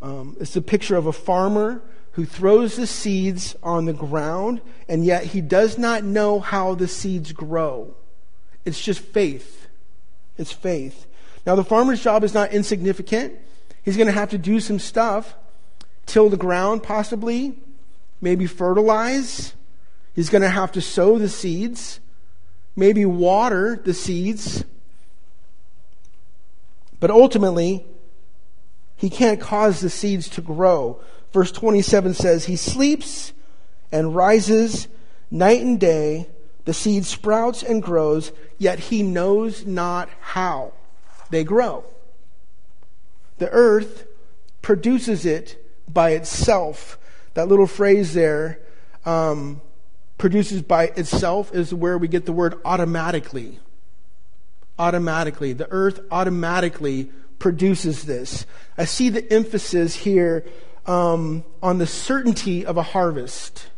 Um, 0.00 0.36
it's 0.40 0.56
a 0.56 0.62
picture 0.62 0.96
of 0.96 1.06
a 1.06 1.12
farmer 1.12 1.82
who 2.12 2.24
throws 2.24 2.76
the 2.76 2.86
seeds 2.86 3.54
on 3.62 3.84
the 3.84 3.92
ground, 3.92 4.62
and 4.88 5.04
yet 5.04 5.24
he 5.24 5.40
does 5.42 5.76
not 5.76 6.04
know 6.04 6.40
how 6.40 6.74
the 6.74 6.88
seeds 6.88 7.32
grow. 7.32 7.94
It's 8.68 8.80
just 8.80 9.00
faith. 9.00 9.66
It's 10.36 10.52
faith. 10.52 11.06
Now, 11.46 11.54
the 11.54 11.64
farmer's 11.64 12.02
job 12.02 12.22
is 12.22 12.34
not 12.34 12.52
insignificant. 12.52 13.32
He's 13.82 13.96
going 13.96 14.08
to 14.08 14.12
have 14.12 14.28
to 14.30 14.38
do 14.38 14.60
some 14.60 14.78
stuff, 14.78 15.34
till 16.04 16.28
the 16.28 16.36
ground 16.36 16.82
possibly, 16.82 17.58
maybe 18.20 18.46
fertilize. 18.46 19.54
He's 20.14 20.28
going 20.28 20.42
to 20.42 20.50
have 20.50 20.70
to 20.72 20.82
sow 20.82 21.18
the 21.18 21.30
seeds, 21.30 22.00
maybe 22.76 23.06
water 23.06 23.80
the 23.82 23.94
seeds. 23.94 24.64
But 27.00 27.10
ultimately, 27.10 27.86
he 28.96 29.08
can't 29.08 29.40
cause 29.40 29.80
the 29.80 29.88
seeds 29.88 30.28
to 30.30 30.42
grow. 30.42 31.00
Verse 31.32 31.52
27 31.52 32.12
says, 32.12 32.44
He 32.44 32.56
sleeps 32.56 33.32
and 33.90 34.14
rises 34.14 34.88
night 35.30 35.62
and 35.62 35.80
day. 35.80 36.28
The 36.68 36.74
seed 36.74 37.06
sprouts 37.06 37.62
and 37.62 37.82
grows, 37.82 38.30
yet 38.58 38.78
he 38.78 39.02
knows 39.02 39.64
not 39.64 40.10
how 40.20 40.74
they 41.30 41.42
grow. 41.42 41.82
The 43.38 43.48
earth 43.48 44.06
produces 44.60 45.24
it 45.24 45.64
by 45.90 46.10
itself. 46.10 46.98
That 47.32 47.48
little 47.48 47.66
phrase 47.66 48.12
there, 48.12 48.60
um, 49.06 49.62
produces 50.18 50.60
by 50.60 50.88
itself, 50.88 51.54
is 51.54 51.72
where 51.72 51.96
we 51.96 52.06
get 52.06 52.26
the 52.26 52.34
word 52.34 52.60
automatically. 52.66 53.60
Automatically. 54.78 55.54
The 55.54 55.68
earth 55.70 56.00
automatically 56.10 57.10
produces 57.38 58.04
this. 58.04 58.44
I 58.76 58.84
see 58.84 59.08
the 59.08 59.32
emphasis 59.32 59.94
here 59.94 60.44
um, 60.84 61.46
on 61.62 61.78
the 61.78 61.86
certainty 61.86 62.66
of 62.66 62.76
a 62.76 62.82
harvest. 62.82 63.68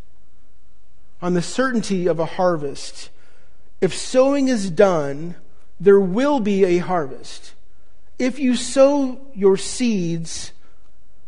On 1.23 1.35
the 1.35 1.43
certainty 1.43 2.07
of 2.07 2.19
a 2.19 2.27
harvest. 2.27 3.11
If 3.81 3.95
sowing 3.95 4.49
is 4.49 4.71
done, 4.71 5.37
there 5.79 6.01
will 6.01 6.41
be 6.41 6.65
a 6.65 6.79
harvest 6.79 7.55
if 8.21 8.39
you 8.39 8.55
sow 8.55 9.19
your 9.35 9.57
seeds, 9.57 10.53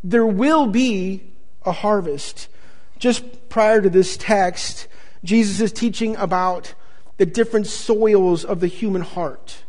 there 0.05 0.27
will 0.27 0.67
be 0.67 1.23
a 1.65 1.73
harvest. 1.73 2.49
Just 2.99 3.49
prior 3.49 3.81
to 3.81 3.89
this 3.89 4.17
text, 4.19 4.89
Jesus 5.25 5.61
is 5.61 5.73
teaching 5.73 6.15
about 6.17 6.75
the 7.17 7.25
different 7.25 7.67
soils 7.67 8.45
of 8.45 8.61
the 8.61 8.67
human 8.67 9.01
heart 9.01 9.65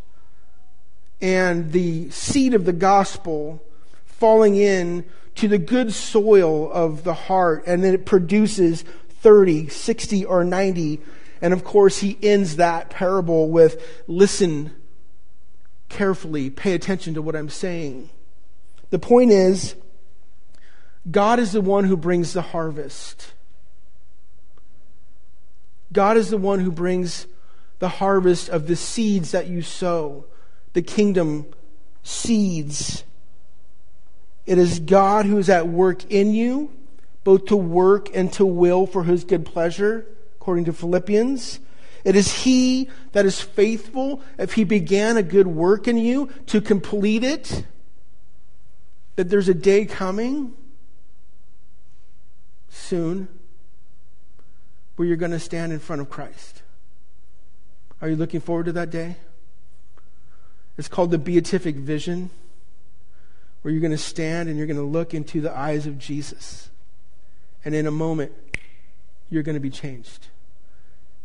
and 1.22 1.72
the 1.72 2.10
seed 2.10 2.54
of 2.54 2.66
the 2.66 2.74
gospel 2.74 3.64
falling 4.06 4.58
in 4.58 5.06
to 5.36 5.48
the 5.48 5.58
good 5.58 5.94
soil 5.94 6.70
of 6.74 7.06
the 7.06 7.14
heart, 7.14 7.64
and 7.66 7.84
then 7.84 7.94
it 7.94 8.06
produces 8.06 8.84
30, 9.24 9.70
60, 9.70 10.26
or 10.26 10.44
90. 10.44 11.02
And 11.42 11.54
of 11.54 11.64
course, 11.64 12.00
he 12.00 12.18
ends 12.22 12.58
that 12.58 12.90
parable 12.90 13.50
with 13.50 13.82
listen 14.08 14.72
carefully, 15.90 16.50
pay 16.50 16.74
attention 16.74 17.14
to 17.16 17.22
what 17.22 17.36
I'm 17.36 17.50
saying. 17.50 18.10
The 18.92 19.00
point 19.00 19.32
is, 19.32 19.76
God 21.10 21.40
is 21.40 21.52
the 21.52 21.62
one 21.62 21.86
who 21.86 21.98
brings 21.98 22.34
the 22.34 22.42
harvest. 22.42 23.34
God 25.92 26.18
is 26.18 26.30
the 26.30 26.38
one 26.38 26.60
who 26.60 26.72
brings 26.72 27.28
the 27.80 27.90
harvest 27.90 28.50
of 28.50 28.68
the 28.68 28.76
seeds 28.76 29.32
that 29.32 29.48
you 29.48 29.62
sow, 29.62 30.26
the 30.74 30.82
kingdom 30.82 31.46
seeds. 32.02 33.04
It 34.46 34.58
is 34.58 34.80
God 34.80 35.26
who 35.26 35.38
is 35.38 35.50
at 35.50 35.68
work 35.68 36.12
in 36.12 36.34
you, 36.34 36.72
both 37.24 37.46
to 37.46 37.56
work 37.56 38.10
and 38.14 38.32
to 38.34 38.46
will 38.46 38.86
for 38.86 39.04
his 39.04 39.24
good 39.24 39.46
pleasure, 39.46 40.06
according 40.36 40.66
to 40.66 40.74
Philippians. 40.74 41.60
It 42.04 42.16
is 42.16 42.44
He 42.44 42.90
that 43.14 43.26
is 43.26 43.40
faithful. 43.40 44.22
If 44.38 44.54
He 44.54 44.64
began 44.64 45.16
a 45.16 45.24
good 45.24 45.48
work 45.48 45.88
in 45.88 45.98
you 45.98 46.30
to 46.48 46.60
complete 46.60 47.24
it, 47.24 47.66
that 49.16 49.30
there's 49.30 49.48
a 49.48 49.54
day 49.54 49.86
coming 49.86 50.54
soon 52.70 53.28
where 54.96 55.08
you're 55.08 55.18
going 55.18 55.32
to 55.32 55.40
stand 55.40 55.72
in 55.72 55.80
front 55.80 56.02
of 56.02 56.10
Christ. 56.10 56.62
Are 58.02 58.10
you 58.10 58.16
looking 58.16 58.42
forward 58.42 58.66
to 58.66 58.74
that 58.74 58.90
day? 58.90 59.16
It's 60.78 60.88
called 60.88 61.12
the 61.12 61.18
beatific 61.18 61.76
vision, 61.76 62.32
where 63.62 63.72
you're 63.72 63.82
going 63.82 63.92
to 63.92 63.98
stand 63.98 64.50
and 64.50 64.58
you're 64.58 64.68
going 64.68 64.78
to 64.78 64.84
look 64.84 65.14
into 65.14 65.40
the 65.40 65.56
eyes 65.56 65.86
of 65.86 66.00
Jesus. 66.00 66.70
And 67.65 67.73
in 67.73 67.88
a 67.88 67.91
moment, 67.91 68.32
you're 69.30 69.43
going 69.43 69.56
to 69.56 69.62
be 69.62 69.69
changed 69.69 70.28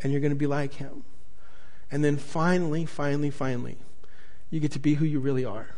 and 0.00 0.12
you're 0.12 0.20
going 0.20 0.32
to 0.32 0.36
be 0.36 0.46
like 0.46 0.74
him. 0.74 1.04
And 1.90 2.04
then 2.04 2.16
finally, 2.16 2.84
finally, 2.86 3.30
finally, 3.30 3.78
you 4.50 4.60
get 4.60 4.72
to 4.72 4.78
be 4.78 4.94
who 4.94 5.04
you 5.04 5.20
really 5.20 5.44
are 5.44 5.70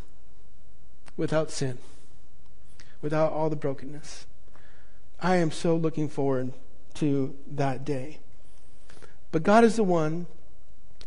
without 1.17 1.51
sin, 1.51 1.79
without 3.01 3.33
all 3.33 3.49
the 3.49 3.57
brokenness. 3.57 4.27
I 5.21 5.37
am 5.37 5.51
so 5.51 5.77
looking 5.77 6.09
forward 6.09 6.53
to 6.95 7.35
that 7.47 7.85
day. 7.85 8.19
But 9.33 9.43
God 9.43 9.65
is 9.65 9.77
the 9.77 9.85
one 9.85 10.27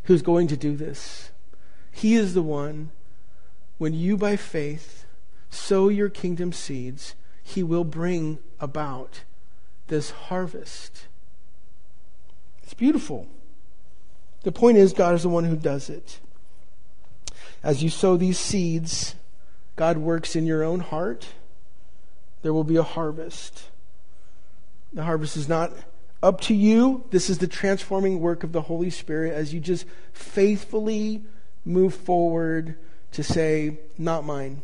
who's 0.03 0.21
going 0.21 0.47
to 0.47 0.57
do 0.57 0.75
this. 0.75 1.31
He 1.91 2.15
is 2.15 2.33
the 2.33 2.43
one, 2.43 2.91
when 3.77 3.93
you 3.93 4.17
by 4.17 4.35
faith 4.35 5.05
sow 5.49 5.89
your 5.89 6.09
kingdom 6.09 6.53
seeds, 6.53 7.15
He 7.43 7.63
will 7.63 7.83
bring 7.83 8.39
about 8.59 9.21
this 9.87 10.11
harvest. 10.11 11.07
It's 12.63 12.73
beautiful. 12.73 13.27
The 14.43 14.51
point 14.51 14.77
is, 14.77 14.93
God 14.93 15.15
is 15.15 15.23
the 15.23 15.29
one 15.29 15.45
who 15.45 15.55
does 15.55 15.89
it. 15.89 16.19
As 17.61 17.81
you 17.81 17.89
sow 17.89 18.17
these 18.17 18.37
seeds, 18.37 19.15
God 19.75 19.97
works 19.97 20.35
in 20.35 20.45
your 20.45 20.63
own 20.63 20.81
heart. 20.81 21.27
There 22.41 22.53
will 22.53 22.65
be 22.65 22.75
a 22.75 22.83
harvest. 22.83 23.69
The 24.91 25.03
harvest 25.03 25.37
is 25.37 25.47
not 25.47 25.71
up 26.21 26.41
to 26.41 26.53
you. 26.53 27.05
This 27.09 27.29
is 27.29 27.37
the 27.37 27.47
transforming 27.47 28.19
work 28.19 28.43
of 28.43 28.51
the 28.51 28.61
Holy 28.61 28.89
Spirit 28.89 29.33
as 29.33 29.53
you 29.53 29.59
just 29.59 29.85
faithfully 30.11 31.23
move 31.65 31.93
forward 31.93 32.77
to 33.13 33.23
say, 33.23 33.79
Not 33.97 34.25
mine. 34.25 34.61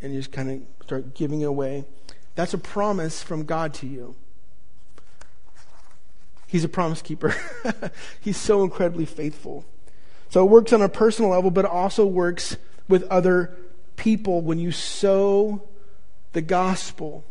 And 0.00 0.12
you 0.12 0.20
just 0.20 0.32
kind 0.32 0.50
of 0.50 0.84
start 0.84 1.14
giving 1.14 1.44
away. 1.44 1.84
That's 2.34 2.54
a 2.54 2.58
promise 2.58 3.22
from 3.22 3.44
God 3.44 3.74
to 3.74 3.86
you. 3.86 4.16
He's 6.46 6.64
a 6.64 6.68
promise 6.68 7.02
keeper. 7.02 7.34
He's 8.20 8.36
so 8.36 8.62
incredibly 8.62 9.06
faithful. 9.06 9.64
So 10.28 10.44
it 10.44 10.50
works 10.50 10.72
on 10.72 10.82
a 10.82 10.88
personal 10.88 11.30
level, 11.30 11.50
but 11.50 11.64
it 11.64 11.70
also 11.70 12.06
works 12.06 12.56
with 12.88 13.04
other 13.04 13.56
people 13.96 14.40
when 14.40 14.58
you 14.58 14.72
sow 14.72 15.62
the 16.32 16.42
gospel. 16.42 17.24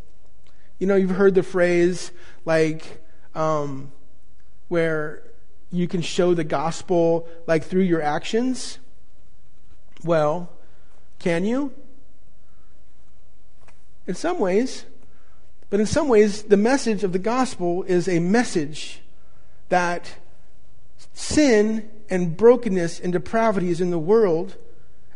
You 0.79 0.87
know, 0.87 0.95
you've 0.95 1.11
heard 1.11 1.35
the 1.35 1.43
phrase 1.43 2.11
like 2.45 3.01
um, 3.35 3.91
where 4.67 5.23
you 5.71 5.87
can 5.87 6.01
show 6.01 6.33
the 6.33 6.43
gospel 6.43 7.27
like 7.47 7.63
through 7.63 7.81
your 7.81 8.01
actions. 8.01 8.79
Well, 10.03 10.49
can 11.19 11.45
you? 11.45 11.73
In 14.05 14.15
some 14.15 14.39
ways. 14.39 14.85
But 15.73 15.79
in 15.79 15.87
some 15.87 16.07
ways, 16.07 16.43
the 16.43 16.55
message 16.55 17.03
of 17.03 17.13
the 17.13 17.17
gospel 17.17 17.81
is 17.81 18.07
a 18.07 18.19
message 18.19 19.01
that 19.69 20.17
sin 21.13 21.89
and 22.11 22.37
brokenness 22.37 22.99
and 22.99 23.11
depravity 23.11 23.69
is 23.69 23.81
in 23.81 23.89
the 23.89 23.97
world, 23.97 24.55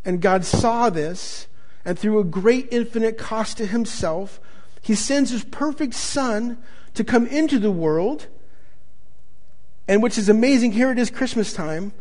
and 0.04 0.20
God 0.20 0.46
saw 0.46 0.90
this, 0.90 1.46
and 1.86 2.00
through 2.00 2.18
a 2.18 2.24
great 2.24 2.70
infinite 2.72 3.20
cost 3.20 3.58
to 3.58 3.68
himself, 3.68 4.40
he 4.82 4.96
sends 4.96 5.30
his 5.30 5.44
perfect 5.44 5.94
son 5.94 6.58
to 6.96 7.04
come 7.04 7.28
into 7.28 7.60
the 7.60 7.70
world, 7.70 8.26
and 9.88 10.02
which 10.02 10.18
is 10.18 10.28
amazing. 10.28 10.72
Here 10.72 10.92
it 10.92 10.98
is 10.98 11.12
Christmas 11.12 11.54
time. 11.54 11.92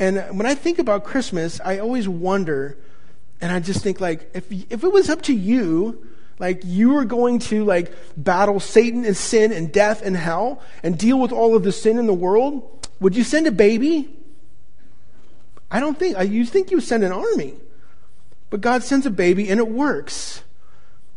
And 0.00 0.36
when 0.36 0.46
I 0.46 0.56
think 0.56 0.80
about 0.80 1.04
Christmas, 1.04 1.60
I 1.64 1.78
always 1.78 2.08
wonder, 2.08 2.76
and 3.40 3.52
I 3.52 3.60
just 3.60 3.84
think 3.84 4.00
like, 4.00 4.32
if, 4.34 4.50
if 4.50 4.82
it 4.82 4.90
was 4.90 5.08
up 5.08 5.22
to 5.22 5.32
you, 5.32 6.09
like 6.40 6.62
you 6.64 6.96
are 6.96 7.04
going 7.04 7.38
to 7.38 7.64
like 7.64 7.92
battle 8.16 8.58
Satan 8.58 9.04
and 9.04 9.16
sin 9.16 9.52
and 9.52 9.70
death 9.70 10.02
and 10.02 10.16
hell 10.16 10.62
and 10.82 10.98
deal 10.98 11.20
with 11.20 11.32
all 11.32 11.54
of 11.54 11.62
the 11.62 11.70
sin 11.70 11.98
in 11.98 12.06
the 12.06 12.14
world, 12.14 12.88
would 12.98 13.14
you 13.14 13.22
send 13.22 13.46
a 13.46 13.52
baby? 13.52 14.16
I 15.70 15.78
don't 15.78 15.98
think. 15.98 16.18
You 16.30 16.44
think 16.46 16.70
you 16.70 16.80
send 16.80 17.04
an 17.04 17.12
army. 17.12 17.54
But 18.48 18.62
God 18.62 18.82
sends 18.82 19.06
a 19.06 19.10
baby 19.10 19.48
and 19.48 19.60
it 19.60 19.68
works. 19.68 20.42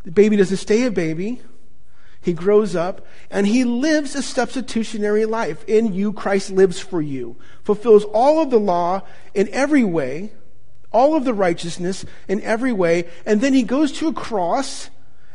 The 0.04 0.12
baby 0.12 0.36
doesn't 0.36 0.58
stay 0.58 0.84
a 0.84 0.92
baby. 0.92 1.42
He 2.22 2.34
grows 2.34 2.76
up 2.76 3.06
and 3.32 3.48
he 3.48 3.64
lives 3.64 4.16
a 4.16 4.22
substitutionary 4.22 5.26
life. 5.26 5.64
In 5.68 5.94
you, 5.94 6.14
Christ 6.14 6.52
lives 6.52 6.80
for 6.80 7.02
you, 7.02 7.38
fulfills 7.64 8.04
all 8.06 8.42
of 8.42 8.50
the 8.50 8.60
law 8.60 9.02
in 9.34 9.50
every 9.50 9.84
way, 9.84 10.32
all 10.92 11.16
of 11.16 11.26
the 11.26 11.34
righteousness 11.34 12.06
in 12.28 12.42
every 12.42 12.72
way, 12.72 13.10
and 13.26 13.42
then 13.42 13.54
he 13.54 13.64
goes 13.64 13.92
to 13.94 14.08
a 14.08 14.14
cross 14.14 14.90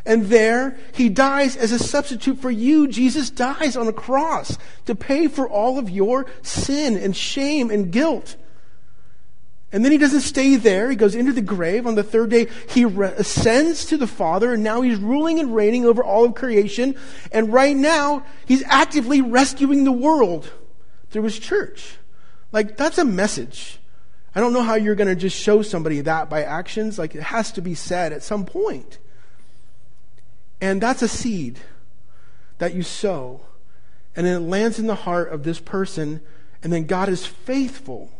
and 0.08 0.24
there 0.24 0.78
he 0.94 1.10
dies 1.10 1.54
as 1.54 1.70
a 1.70 1.78
substitute 1.78 2.38
for 2.38 2.50
you. 2.50 2.88
Jesus 2.88 3.28
dies 3.28 3.76
on 3.76 3.86
a 3.86 3.92
cross 3.92 4.56
to 4.86 4.94
pay 4.94 5.28
for 5.28 5.46
all 5.46 5.78
of 5.78 5.90
your 5.90 6.24
sin 6.42 6.96
and 6.96 7.14
shame 7.14 7.70
and 7.70 7.92
guilt. 7.92 8.36
And 9.70 9.84
then 9.84 9.92
he 9.92 9.98
doesn't 9.98 10.22
stay 10.22 10.56
there. 10.56 10.88
He 10.88 10.96
goes 10.96 11.14
into 11.14 11.34
the 11.34 11.42
grave. 11.42 11.86
On 11.86 11.94
the 11.94 12.02
third 12.02 12.30
day, 12.30 12.48
he 12.70 12.86
re- 12.86 13.12
ascends 13.18 13.84
to 13.84 13.98
the 13.98 14.06
Father, 14.06 14.54
and 14.54 14.64
now 14.64 14.80
he's 14.80 14.96
ruling 14.96 15.38
and 15.38 15.54
reigning 15.54 15.84
over 15.84 16.02
all 16.02 16.24
of 16.24 16.34
creation. 16.34 16.94
And 17.30 17.52
right 17.52 17.76
now, 17.76 18.24
he's 18.46 18.62
actively 18.64 19.20
rescuing 19.20 19.84
the 19.84 19.92
world 19.92 20.50
through 21.10 21.24
his 21.24 21.38
church. 21.38 21.98
Like, 22.50 22.78
that's 22.78 22.96
a 22.96 23.04
message. 23.04 23.78
I 24.34 24.40
don't 24.40 24.54
know 24.54 24.62
how 24.62 24.76
you're 24.76 24.94
going 24.94 25.08
to 25.08 25.14
just 25.14 25.36
show 25.36 25.60
somebody 25.60 26.00
that 26.00 26.30
by 26.30 26.44
actions. 26.44 26.98
Like, 26.98 27.14
it 27.14 27.24
has 27.24 27.52
to 27.52 27.60
be 27.60 27.74
said 27.74 28.14
at 28.14 28.22
some 28.22 28.46
point. 28.46 28.98
And 30.60 30.80
that's 30.80 31.02
a 31.02 31.08
seed 31.08 31.60
that 32.58 32.74
you 32.74 32.82
sow. 32.82 33.42
And 34.16 34.26
then 34.26 34.42
it 34.42 34.46
lands 34.46 34.78
in 34.78 34.86
the 34.86 34.94
heart 34.94 35.32
of 35.32 35.44
this 35.44 35.60
person, 35.60 36.20
and 36.62 36.72
then 36.72 36.86
God 36.86 37.08
is 37.08 37.24
faithful 37.24 38.10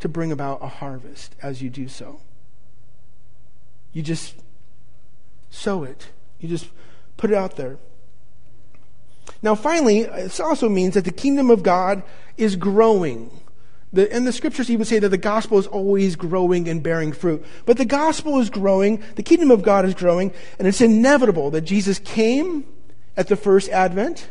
to 0.00 0.08
bring 0.08 0.32
about 0.32 0.62
a 0.62 0.68
harvest 0.68 1.34
as 1.42 1.62
you 1.62 1.70
do 1.70 1.88
so. 1.88 2.20
You 3.92 4.02
just 4.02 4.34
sow 5.50 5.82
it, 5.82 6.08
you 6.38 6.48
just 6.48 6.68
put 7.16 7.30
it 7.30 7.36
out 7.36 7.56
there. 7.56 7.78
Now, 9.42 9.54
finally, 9.54 10.02
this 10.02 10.40
also 10.40 10.68
means 10.68 10.94
that 10.94 11.04
the 11.04 11.12
kingdom 11.12 11.50
of 11.50 11.62
God 11.62 12.02
is 12.36 12.56
growing. 12.56 13.40
The, 13.92 14.12
and 14.12 14.26
the 14.26 14.32
scriptures 14.32 14.70
even 14.70 14.84
say 14.84 15.00
that 15.00 15.08
the 15.08 15.18
gospel 15.18 15.58
is 15.58 15.66
always 15.66 16.14
growing 16.14 16.68
and 16.68 16.82
bearing 16.82 17.12
fruit. 17.12 17.44
But 17.66 17.76
the 17.76 17.84
gospel 17.84 18.38
is 18.38 18.48
growing, 18.48 19.02
the 19.16 19.22
kingdom 19.22 19.50
of 19.50 19.62
God 19.62 19.84
is 19.84 19.94
growing, 19.94 20.32
and 20.58 20.68
it's 20.68 20.80
inevitable 20.80 21.50
that 21.50 21.62
Jesus 21.62 21.98
came 21.98 22.64
at 23.16 23.26
the 23.26 23.36
first 23.36 23.68
advent. 23.70 24.28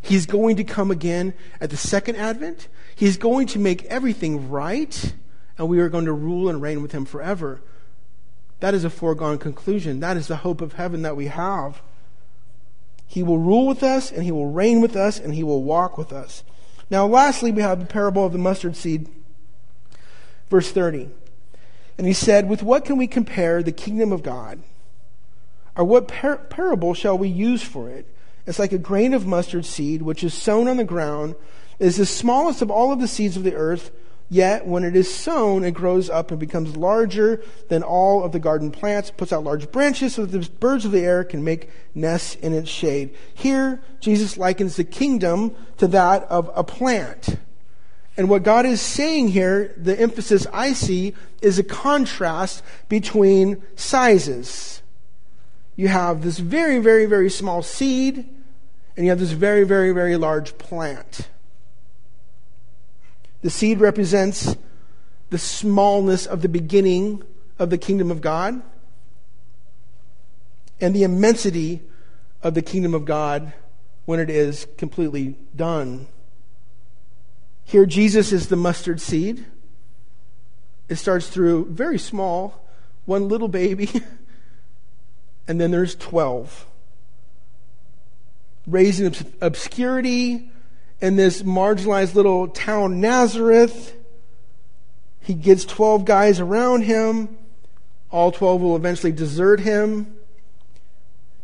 He's 0.00 0.26
going 0.26 0.56
to 0.56 0.64
come 0.64 0.90
again 0.90 1.34
at 1.60 1.70
the 1.70 1.76
second 1.76 2.16
advent. 2.16 2.68
He's 2.94 3.16
going 3.16 3.48
to 3.48 3.58
make 3.58 3.84
everything 3.86 4.50
right, 4.50 5.14
and 5.58 5.68
we 5.68 5.80
are 5.80 5.88
going 5.88 6.04
to 6.04 6.12
rule 6.12 6.48
and 6.48 6.62
reign 6.62 6.80
with 6.80 6.92
him 6.92 7.04
forever. 7.04 7.62
That 8.60 8.74
is 8.74 8.84
a 8.84 8.90
foregone 8.90 9.38
conclusion. 9.38 10.00
That 10.00 10.16
is 10.16 10.28
the 10.28 10.36
hope 10.36 10.60
of 10.60 10.74
heaven 10.74 11.02
that 11.02 11.16
we 11.16 11.26
have. 11.26 11.82
He 13.06 13.22
will 13.22 13.38
rule 13.38 13.66
with 13.66 13.82
us, 13.82 14.12
and 14.12 14.22
he 14.22 14.30
will 14.30 14.50
reign 14.50 14.80
with 14.80 14.94
us, 14.94 15.18
and 15.18 15.34
he 15.34 15.42
will 15.42 15.62
walk 15.62 15.98
with 15.98 16.12
us. 16.12 16.44
Now, 16.90 17.06
lastly, 17.06 17.50
we 17.50 17.62
have 17.62 17.80
the 17.80 17.86
parable 17.86 18.24
of 18.24 18.32
the 18.32 18.38
mustard 18.38 18.76
seed, 18.76 19.08
verse 20.50 20.70
30. 20.70 21.10
And 21.96 22.06
he 22.06 22.12
said, 22.12 22.48
With 22.48 22.62
what 22.62 22.84
can 22.84 22.96
we 22.96 23.06
compare 23.06 23.62
the 23.62 23.72
kingdom 23.72 24.12
of 24.12 24.22
God? 24.22 24.60
Or 25.76 25.84
what 25.84 26.08
par- 26.08 26.36
parable 26.36 26.94
shall 26.94 27.18
we 27.18 27.28
use 27.28 27.62
for 27.62 27.88
it? 27.88 28.06
It's 28.46 28.58
like 28.58 28.72
a 28.72 28.78
grain 28.78 29.14
of 29.14 29.26
mustard 29.26 29.64
seed, 29.64 30.02
which 30.02 30.22
is 30.22 30.34
sown 30.34 30.68
on 30.68 30.76
the 30.76 30.84
ground 30.84 31.34
is 31.78 31.96
the 31.96 32.06
smallest 32.06 32.62
of 32.62 32.70
all 32.70 32.92
of 32.92 33.00
the 33.00 33.08
seeds 33.08 33.36
of 33.36 33.42
the 33.42 33.54
earth, 33.54 33.90
yet 34.28 34.66
when 34.66 34.84
it 34.84 34.96
is 34.96 35.12
sown, 35.12 35.64
it 35.64 35.72
grows 35.72 36.08
up 36.10 36.30
and 36.30 36.40
becomes 36.40 36.76
larger 36.76 37.42
than 37.68 37.82
all 37.82 38.24
of 38.24 38.32
the 38.32 38.38
garden 38.38 38.70
plants, 38.70 39.10
puts 39.10 39.32
out 39.32 39.44
large 39.44 39.70
branches 39.70 40.14
so 40.14 40.24
that 40.24 40.38
the 40.38 40.50
birds 40.50 40.84
of 40.84 40.92
the 40.92 41.00
air 41.00 41.24
can 41.24 41.44
make 41.44 41.70
nests 41.94 42.34
in 42.36 42.52
its 42.52 42.70
shade. 42.70 43.14
Here, 43.34 43.82
Jesus 44.00 44.36
likens 44.36 44.76
the 44.76 44.84
kingdom 44.84 45.54
to 45.78 45.86
that 45.88 46.24
of 46.24 46.50
a 46.54 46.64
plant. 46.64 47.38
And 48.16 48.28
what 48.28 48.44
God 48.44 48.64
is 48.64 48.80
saying 48.80 49.28
here, 49.28 49.74
the 49.76 49.98
emphasis 50.00 50.46
I 50.52 50.72
see, 50.72 51.14
is 51.42 51.58
a 51.58 51.64
contrast 51.64 52.62
between 52.88 53.62
sizes. 53.74 54.82
You 55.76 55.88
have 55.88 56.22
this 56.22 56.38
very, 56.38 56.78
very, 56.78 57.06
very 57.06 57.28
small 57.28 57.62
seed, 57.62 58.28
and 58.96 59.04
you 59.04 59.10
have 59.10 59.18
this 59.18 59.32
very, 59.32 59.64
very, 59.64 59.90
very 59.90 60.16
large 60.16 60.56
plant. 60.58 61.28
The 63.44 63.50
seed 63.50 63.78
represents 63.78 64.56
the 65.28 65.36
smallness 65.36 66.24
of 66.24 66.40
the 66.40 66.48
beginning 66.48 67.22
of 67.58 67.68
the 67.68 67.76
kingdom 67.76 68.10
of 68.10 68.22
God 68.22 68.62
and 70.80 70.96
the 70.96 71.02
immensity 71.02 71.82
of 72.42 72.54
the 72.54 72.62
kingdom 72.62 72.94
of 72.94 73.04
God 73.04 73.52
when 74.06 74.18
it 74.18 74.30
is 74.30 74.66
completely 74.78 75.36
done. 75.54 76.06
Here, 77.64 77.84
Jesus 77.84 78.32
is 78.32 78.48
the 78.48 78.56
mustard 78.56 78.98
seed. 78.98 79.44
It 80.88 80.96
starts 80.96 81.28
through 81.28 81.66
very 81.66 81.98
small, 81.98 82.66
one 83.04 83.28
little 83.28 83.48
baby, 83.48 83.90
and 85.46 85.60
then 85.60 85.70
there's 85.70 85.94
12. 85.96 86.66
Raised 88.66 89.00
in 89.00 89.14
obscurity, 89.42 90.50
in 91.00 91.16
this 91.16 91.42
marginalized 91.42 92.14
little 92.14 92.48
town, 92.48 93.00
Nazareth. 93.00 93.94
He 95.20 95.34
gets 95.34 95.64
12 95.64 96.04
guys 96.04 96.40
around 96.40 96.82
him. 96.82 97.36
All 98.10 98.30
12 98.30 98.60
will 98.60 98.76
eventually 98.76 99.12
desert 99.12 99.60
him. 99.60 100.16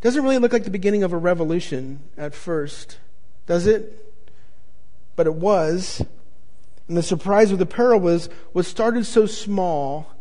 Doesn't 0.00 0.22
really 0.22 0.38
look 0.38 0.52
like 0.52 0.64
the 0.64 0.70
beginning 0.70 1.02
of 1.02 1.12
a 1.12 1.18
revolution 1.18 2.00
at 2.16 2.34
first, 2.34 2.98
does 3.46 3.66
it? 3.66 4.14
But 5.16 5.26
it 5.26 5.34
was. 5.34 6.02
And 6.88 6.96
the 6.96 7.02
surprise 7.02 7.52
of 7.52 7.58
the 7.58 7.66
parable 7.66 8.04
was 8.04 8.28
what 8.52 8.64
started 8.64 9.04
so 9.04 9.26
small 9.26 10.12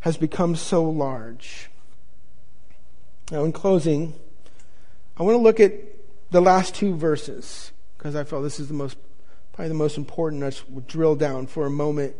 has 0.00 0.16
become 0.16 0.56
so 0.56 0.84
large. 0.84 1.70
Now, 3.30 3.44
in 3.44 3.52
closing, 3.52 4.14
I 5.16 5.22
want 5.22 5.36
to 5.36 5.42
look 5.42 5.60
at 5.60 5.72
the 6.30 6.40
last 6.40 6.74
two 6.74 6.94
verses 6.94 7.72
because 7.98 8.14
I 8.14 8.24
felt 8.24 8.44
this 8.44 8.60
is 8.60 8.68
the 8.68 8.74
most, 8.74 8.96
probably 9.52 9.68
the 9.68 9.74
most 9.74 9.96
important. 9.96 10.44
I 10.44 10.50
just 10.50 10.86
drill 10.86 11.16
down 11.16 11.48
for 11.48 11.66
a 11.66 11.70
moment. 11.70 12.14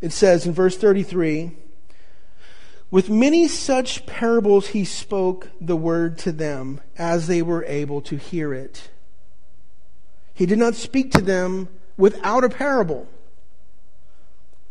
It 0.00 0.12
says 0.12 0.46
in 0.46 0.54
verse 0.54 0.76
33 0.76 1.52
With 2.90 3.10
many 3.10 3.46
such 3.46 4.06
parables 4.06 4.68
he 4.68 4.84
spoke 4.84 5.50
the 5.60 5.76
word 5.76 6.18
to 6.18 6.32
them 6.32 6.80
as 6.96 7.26
they 7.26 7.42
were 7.42 7.64
able 7.66 8.00
to 8.02 8.16
hear 8.16 8.54
it. 8.54 8.88
He 10.32 10.46
did 10.46 10.58
not 10.58 10.74
speak 10.74 11.10
to 11.12 11.20
them 11.20 11.68
without 11.96 12.44
a 12.44 12.48
parable, 12.48 13.08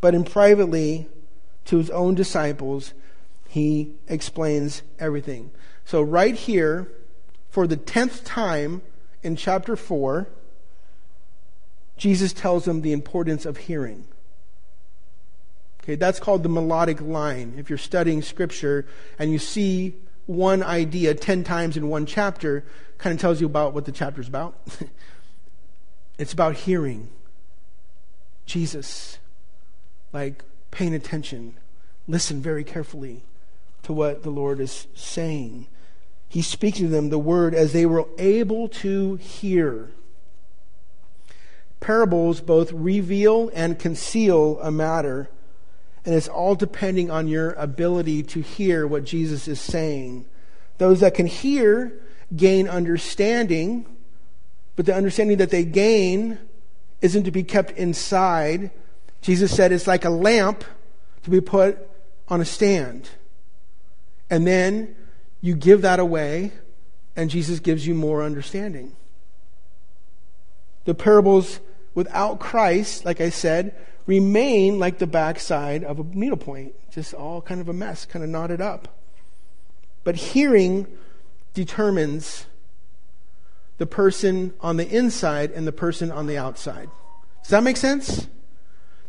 but 0.02 0.16
in 0.16 0.24
privately 0.24 1.08
to 1.66 1.78
his 1.78 1.90
own 1.90 2.16
disciples, 2.16 2.94
he 3.50 3.92
explains 4.08 4.82
everything. 4.98 5.52
So, 5.86 6.02
right 6.02 6.36
here, 6.36 6.90
for 7.50 7.68
the 7.68 7.76
tenth 7.76 8.24
time, 8.24 8.82
in 9.24 9.36
chapter 9.36 9.76
4, 9.76 10.28
Jesus 11.98 12.34
tells 12.34 12.66
them 12.66 12.82
the 12.82 12.92
importance 12.92 13.46
of 13.46 13.58
hearing. 13.58 14.08
Okay, 15.84 15.96
that's 15.96 16.20
called 16.20 16.44
the 16.44 16.50
melodic 16.50 17.02
line. 17.02 17.56
If 17.58 17.70
you're 17.70 17.78
studying 17.78 18.22
scripture 18.22 18.86
and 19.18 19.32
you 19.32 19.40
see 19.40 19.96
one 20.26 20.62
idea 20.62 21.14
10 21.14 21.44
times 21.44 21.78
in 21.78 21.88
one 21.88 22.06
chapter, 22.06 22.66
kind 22.98 23.14
of 23.14 23.22
tells 23.22 23.40
you 23.40 23.48
about 23.48 23.74
what 23.74 23.86
the 23.86 23.92
chapter's 23.92 24.28
about. 24.28 24.60
it's 26.18 26.34
about 26.34 26.56
hearing 26.56 27.10
Jesus, 28.46 29.18
like 30.14 30.44
paying 30.72 30.94
attention, 30.94 31.56
listen 32.08 32.42
very 32.42 32.64
carefully 32.64 33.24
to 33.84 33.94
what 33.94 34.24
the 34.24 34.30
Lord 34.30 34.60
is 34.60 34.88
saying. 34.96 35.68
He's 36.30 36.48
speaking 36.48 36.86
to 36.86 36.92
them 36.92 37.10
the 37.10 37.20
word 37.20 37.54
as 37.54 37.74
they 37.74 37.86
were 37.86 38.08
able 38.18 38.68
to 38.70 39.16
hear. 39.16 39.92
Parables 41.80 42.42
both 42.42 42.72
reveal 42.72 43.50
and 43.54 43.80
conceal 43.80 44.60
a 44.62 44.72
matter, 44.72 45.30
and 46.06 46.14
it's 46.14 46.28
all 46.28 46.56
depending 46.56 47.10
on 47.10 47.28
your 47.28 47.52
ability 47.54 48.24
to 48.24 48.42
hear 48.42 48.86
what 48.86 49.04
Jesus 49.04 49.48
is 49.48 49.62
saying. 49.62 50.26
Those 50.80 51.00
that 51.00 51.14
can 51.14 51.28
hear 51.28 52.02
gain 52.36 52.68
understanding, 52.68 53.86
but 54.76 54.86
the 54.86 54.96
understanding 54.96 55.38
that 55.38 55.50
they 55.50 55.64
gain 55.64 56.40
isn't 57.02 57.24
to 57.24 57.32
be 57.32 57.44
kept 57.44 57.72
inside. 57.72 58.72
Jesus 59.22 59.56
said 59.56 59.72
it's 59.72 59.88
like 59.88 60.04
a 60.04 60.10
lamp 60.10 60.64
to 61.24 61.30
be 61.30 61.42
put 61.42 61.78
on 62.28 62.42
a 62.42 62.46
stand. 62.46 63.10
And 64.30 64.46
then 64.46 64.96
you 65.42 65.56
give 65.56 65.82
that 65.82 66.00
away, 66.00 66.52
and 67.16 67.30
Jesus 67.30 67.60
gives 67.60 67.86
you 67.86 67.94
more 67.94 68.24
understanding. 68.24 68.96
The 70.86 70.96
parables 70.96 71.60
without 71.94 72.40
Christ, 72.40 73.06
like 73.06 73.22
I 73.22 73.30
said, 73.30 73.76
remain 74.06 74.80
like 74.80 75.00
the 75.00 75.08
backside 75.08 75.84
of 75.84 76.00
a 76.00 76.04
needlepoint, 76.04 76.74
just 76.92 77.14
all 77.14 77.42
kind 77.42 77.60
of 77.60 77.68
a 77.68 77.74
mess, 77.74 78.06
kind 78.06 78.24
of 78.24 78.30
knotted 78.30 78.62
up. 78.62 78.88
But 80.04 80.16
hearing 80.16 80.88
determines 81.54 82.46
the 83.78 83.86
person 83.86 84.54
on 84.62 84.78
the 84.78 84.88
inside 84.88 85.52
and 85.52 85.68
the 85.68 85.72
person 85.72 86.12
on 86.12 86.28
the 86.28 86.38
outside. 86.38 86.90
Does 87.44 87.52
that 87.52 87.64
make 87.64 87.78
sense? 87.78 88.28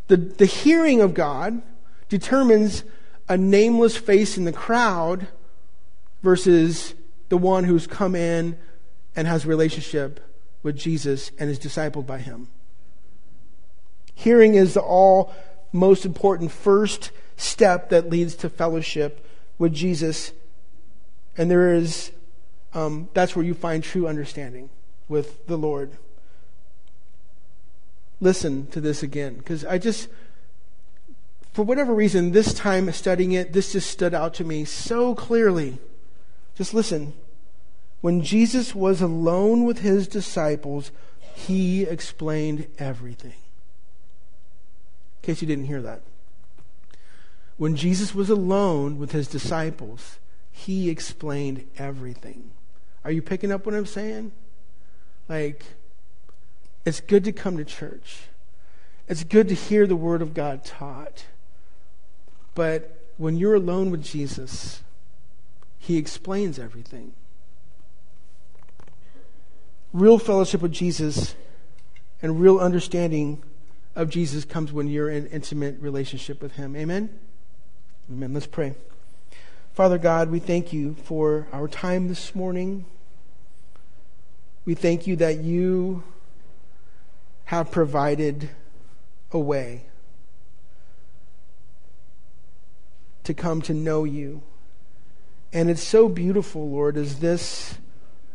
The, 0.07 0.17
the 0.17 0.45
hearing 0.45 1.01
of 1.01 1.13
God 1.13 1.61
determines 2.09 2.83
a 3.27 3.37
nameless 3.37 3.97
face 3.97 4.37
in 4.37 4.45
the 4.45 4.51
crowd 4.51 5.27
versus 6.21 6.93
the 7.29 7.37
one 7.37 7.63
who's 7.63 7.87
come 7.87 8.15
in 8.15 8.57
and 9.15 9.27
has 9.27 9.45
relationship 9.45 10.19
with 10.63 10.77
Jesus 10.77 11.31
and 11.39 11.49
is 11.49 11.59
discipled 11.59 12.05
by 12.05 12.19
him. 12.19 12.47
Hearing 14.13 14.55
is 14.55 14.73
the 14.73 14.81
all 14.81 15.33
most 15.71 16.05
important 16.05 16.51
first 16.51 17.11
step 17.37 17.89
that 17.89 18.09
leads 18.09 18.35
to 18.35 18.49
fellowship 18.49 19.25
with 19.57 19.73
Jesus. 19.73 20.33
And 21.37 21.49
there 21.49 21.73
is, 21.73 22.11
um, 22.73 23.09
that's 23.13 23.35
where 23.35 23.45
you 23.45 23.53
find 23.53 23.83
true 23.83 24.07
understanding 24.07 24.69
with 25.07 25.47
the 25.47 25.57
Lord. 25.57 25.97
Listen 28.19 28.67
to 28.67 28.81
this 28.81 29.01
again, 29.01 29.35
because 29.35 29.63
I 29.63 29.77
just, 29.77 30.09
for 31.53 31.63
whatever 31.63 31.93
reason, 31.93 32.31
this 32.31 32.53
time 32.53 32.91
studying 32.91 33.31
it, 33.31 33.53
this 33.53 33.71
just 33.71 33.89
stood 33.89 34.13
out 34.13 34.33
to 34.35 34.43
me 34.43 34.65
so 34.65 35.15
clearly. 35.15 35.79
Just 36.59 36.73
listen. 36.73 37.13
When 38.01 38.21
Jesus 38.21 38.75
was 38.75 39.01
alone 39.01 39.63
with 39.63 39.79
his 39.79 40.09
disciples, 40.09 40.91
he 41.33 41.83
explained 41.83 42.67
everything. 42.77 43.31
In 43.31 45.21
case 45.21 45.41
you 45.41 45.47
didn't 45.47 45.67
hear 45.67 45.81
that. 45.81 46.01
When 47.55 47.77
Jesus 47.77 48.13
was 48.13 48.29
alone 48.29 48.97
with 48.97 49.13
his 49.13 49.29
disciples, 49.29 50.19
he 50.51 50.89
explained 50.89 51.65
everything. 51.77 52.51
Are 53.05 53.11
you 53.11 53.21
picking 53.21 53.53
up 53.53 53.65
what 53.65 53.73
I'm 53.73 53.85
saying? 53.85 54.33
Like, 55.29 55.63
it's 56.83 56.99
good 56.99 57.23
to 57.23 57.31
come 57.31 57.55
to 57.55 57.63
church. 57.63 58.23
It's 59.07 59.23
good 59.23 59.47
to 59.47 59.55
hear 59.55 59.87
the 59.87 59.95
Word 59.95 60.21
of 60.21 60.33
God 60.33 60.65
taught. 60.65 61.23
But 62.53 63.01
when 63.15 63.37
you're 63.37 63.55
alone 63.55 63.91
with 63.91 64.03
Jesus, 64.03 64.83
He 65.79 65.97
explains 65.97 66.59
everything. 66.59 67.13
Real 69.91 70.19
fellowship 70.19 70.61
with 70.61 70.71
Jesus 70.71 71.33
and 72.21 72.39
real 72.39 72.59
understanding 72.59 73.41
of 73.95 74.09
Jesus 74.09 74.45
comes 74.45 74.71
when 74.71 74.87
you're 74.87 75.09
in 75.09 75.25
intimate 75.27 75.79
relationship 75.79 76.41
with 76.41 76.53
Him. 76.53 76.75
Amen? 76.75 77.09
Amen. 78.11 78.33
Let's 78.33 78.45
pray. 78.45 78.75
Father 79.73 79.97
God, 79.97 80.29
we 80.29 80.39
thank 80.39 80.73
you 80.73 80.95
for 81.05 81.47
our 81.51 81.67
time 81.67 82.07
this 82.07 82.35
morning. 82.35 82.85
We 84.65 84.75
thank 84.75 85.07
you 85.07 85.15
that 85.15 85.39
you 85.39 86.03
have 87.45 87.71
provided 87.71 88.49
a 89.31 89.39
way 89.39 89.85
to 93.23 93.33
come 93.33 93.61
to 93.63 93.73
know 93.73 94.03
you. 94.03 94.43
And 95.51 95.69
it's 95.69 95.83
so 95.83 96.09
beautiful, 96.09 96.69
Lord, 96.69 96.97
as 96.97 97.19
this 97.19 97.75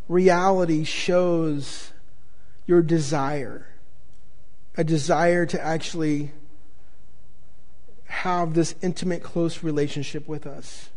reality 0.08 0.84
shows 0.84 1.92
your 2.66 2.82
desire 2.82 3.68
a 4.76 4.84
desire 4.84 5.46
to 5.46 5.64
actually 5.64 6.32
have 8.06 8.54
this 8.54 8.74
intimate, 8.82 9.22
close 9.22 9.62
relationship 9.62 10.26
with 10.28 10.46
us. 10.46 10.90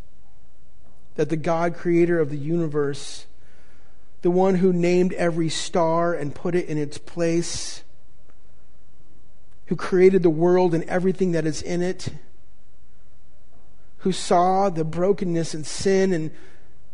That 1.15 1.30
the 1.30 1.38
God 1.38 1.76
creator 1.76 2.20
of 2.20 2.30
the 2.30 2.38
universe, 2.38 3.26
the 4.22 4.32
one 4.32 4.55
who 4.55 4.74
named 4.74 5.13
every 5.13 5.49
star 5.49 6.13
and 6.13 6.34
put 6.34 6.55
it 6.55 6.68
in 6.68 6.78
its 6.78 6.97
place, 6.97 7.84
who 9.68 9.76
created 9.76 10.24
the 10.24 10.30
world 10.30 10.74
and 10.74 10.84
everything 10.86 11.32
that 11.34 11.45
is 11.45 11.61
in 11.61 11.82
it, 11.82 12.09
who 13.99 14.11
saw 14.11 14.69
the 14.69 14.83
brokenness 14.83 15.53
and 15.53 15.65
sin 15.65 16.13
and, 16.13 16.31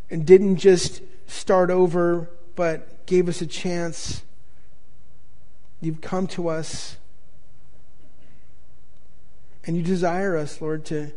and 0.09 0.25
didn't 0.25 0.57
just 0.57 1.01
start 1.27 1.69
over, 1.69 2.29
but 2.55 3.05
gave 3.05 3.27
us 3.27 3.41
a 3.41 3.47
chance. 3.47 4.23
You've 5.81 6.01
come 6.01 6.27
to 6.27 6.47
us. 6.47 6.97
And 9.65 9.77
you 9.77 9.83
desire 9.83 10.37
us, 10.37 10.61
Lord, 10.61 10.85
to, 10.85 11.11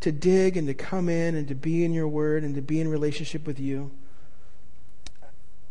to 0.00 0.12
dig 0.12 0.56
and 0.56 0.66
to 0.68 0.74
come 0.74 1.08
in 1.08 1.34
and 1.34 1.46
to 1.48 1.54
be 1.54 1.84
in 1.84 1.92
your 1.92 2.08
word 2.08 2.44
and 2.44 2.54
to 2.54 2.62
be 2.62 2.80
in 2.80 2.88
relationship 2.88 3.46
with 3.46 3.60
you. 3.60 3.90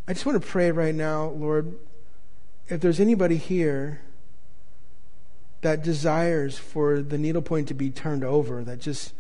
I 0.08 0.14
just 0.14 0.26
want 0.26 0.42
to 0.42 0.48
pray 0.48 0.72
right 0.72 0.94
now, 0.94 1.30
Lord, 1.30 1.76
if 2.68 2.82
there's 2.82 3.00
anybody 3.00 3.38
here 3.38 4.02
that 5.66 5.82
desires 5.82 6.60
for 6.60 7.02
the 7.02 7.18
needlepoint 7.18 7.68
to 7.68 7.74
be 7.74 7.90
turned 7.90 8.24
over, 8.24 8.64
that 8.64 8.80
just 8.80 9.14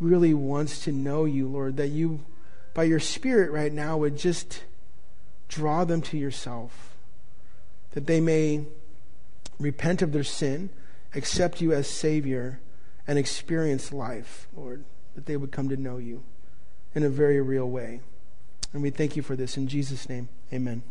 really 0.00 0.32
wants 0.32 0.82
to 0.84 0.90
know 0.90 1.26
you, 1.26 1.46
Lord, 1.46 1.76
that 1.76 1.88
you, 1.88 2.20
by 2.72 2.84
your 2.84 2.98
Spirit 2.98 3.50
right 3.50 3.70
now, 3.70 3.98
would 3.98 4.16
just 4.16 4.62
draw 5.48 5.84
them 5.84 6.00
to 6.00 6.16
yourself, 6.16 6.96
that 7.90 8.06
they 8.06 8.22
may 8.22 8.64
repent 9.58 10.00
of 10.00 10.12
their 10.12 10.24
sin, 10.24 10.70
accept 11.14 11.60
you 11.60 11.74
as 11.74 11.86
Savior, 11.86 12.58
and 13.06 13.18
experience 13.18 13.92
life, 13.92 14.48
Lord, 14.56 14.84
that 15.14 15.26
they 15.26 15.36
would 15.36 15.52
come 15.52 15.68
to 15.68 15.76
know 15.76 15.98
you 15.98 16.22
in 16.94 17.02
a 17.02 17.10
very 17.10 17.38
real 17.42 17.68
way. 17.68 18.00
And 18.72 18.82
we 18.82 18.88
thank 18.88 19.14
you 19.14 19.22
for 19.22 19.36
this. 19.36 19.58
In 19.58 19.68
Jesus' 19.68 20.08
name, 20.08 20.30
amen. 20.54 20.84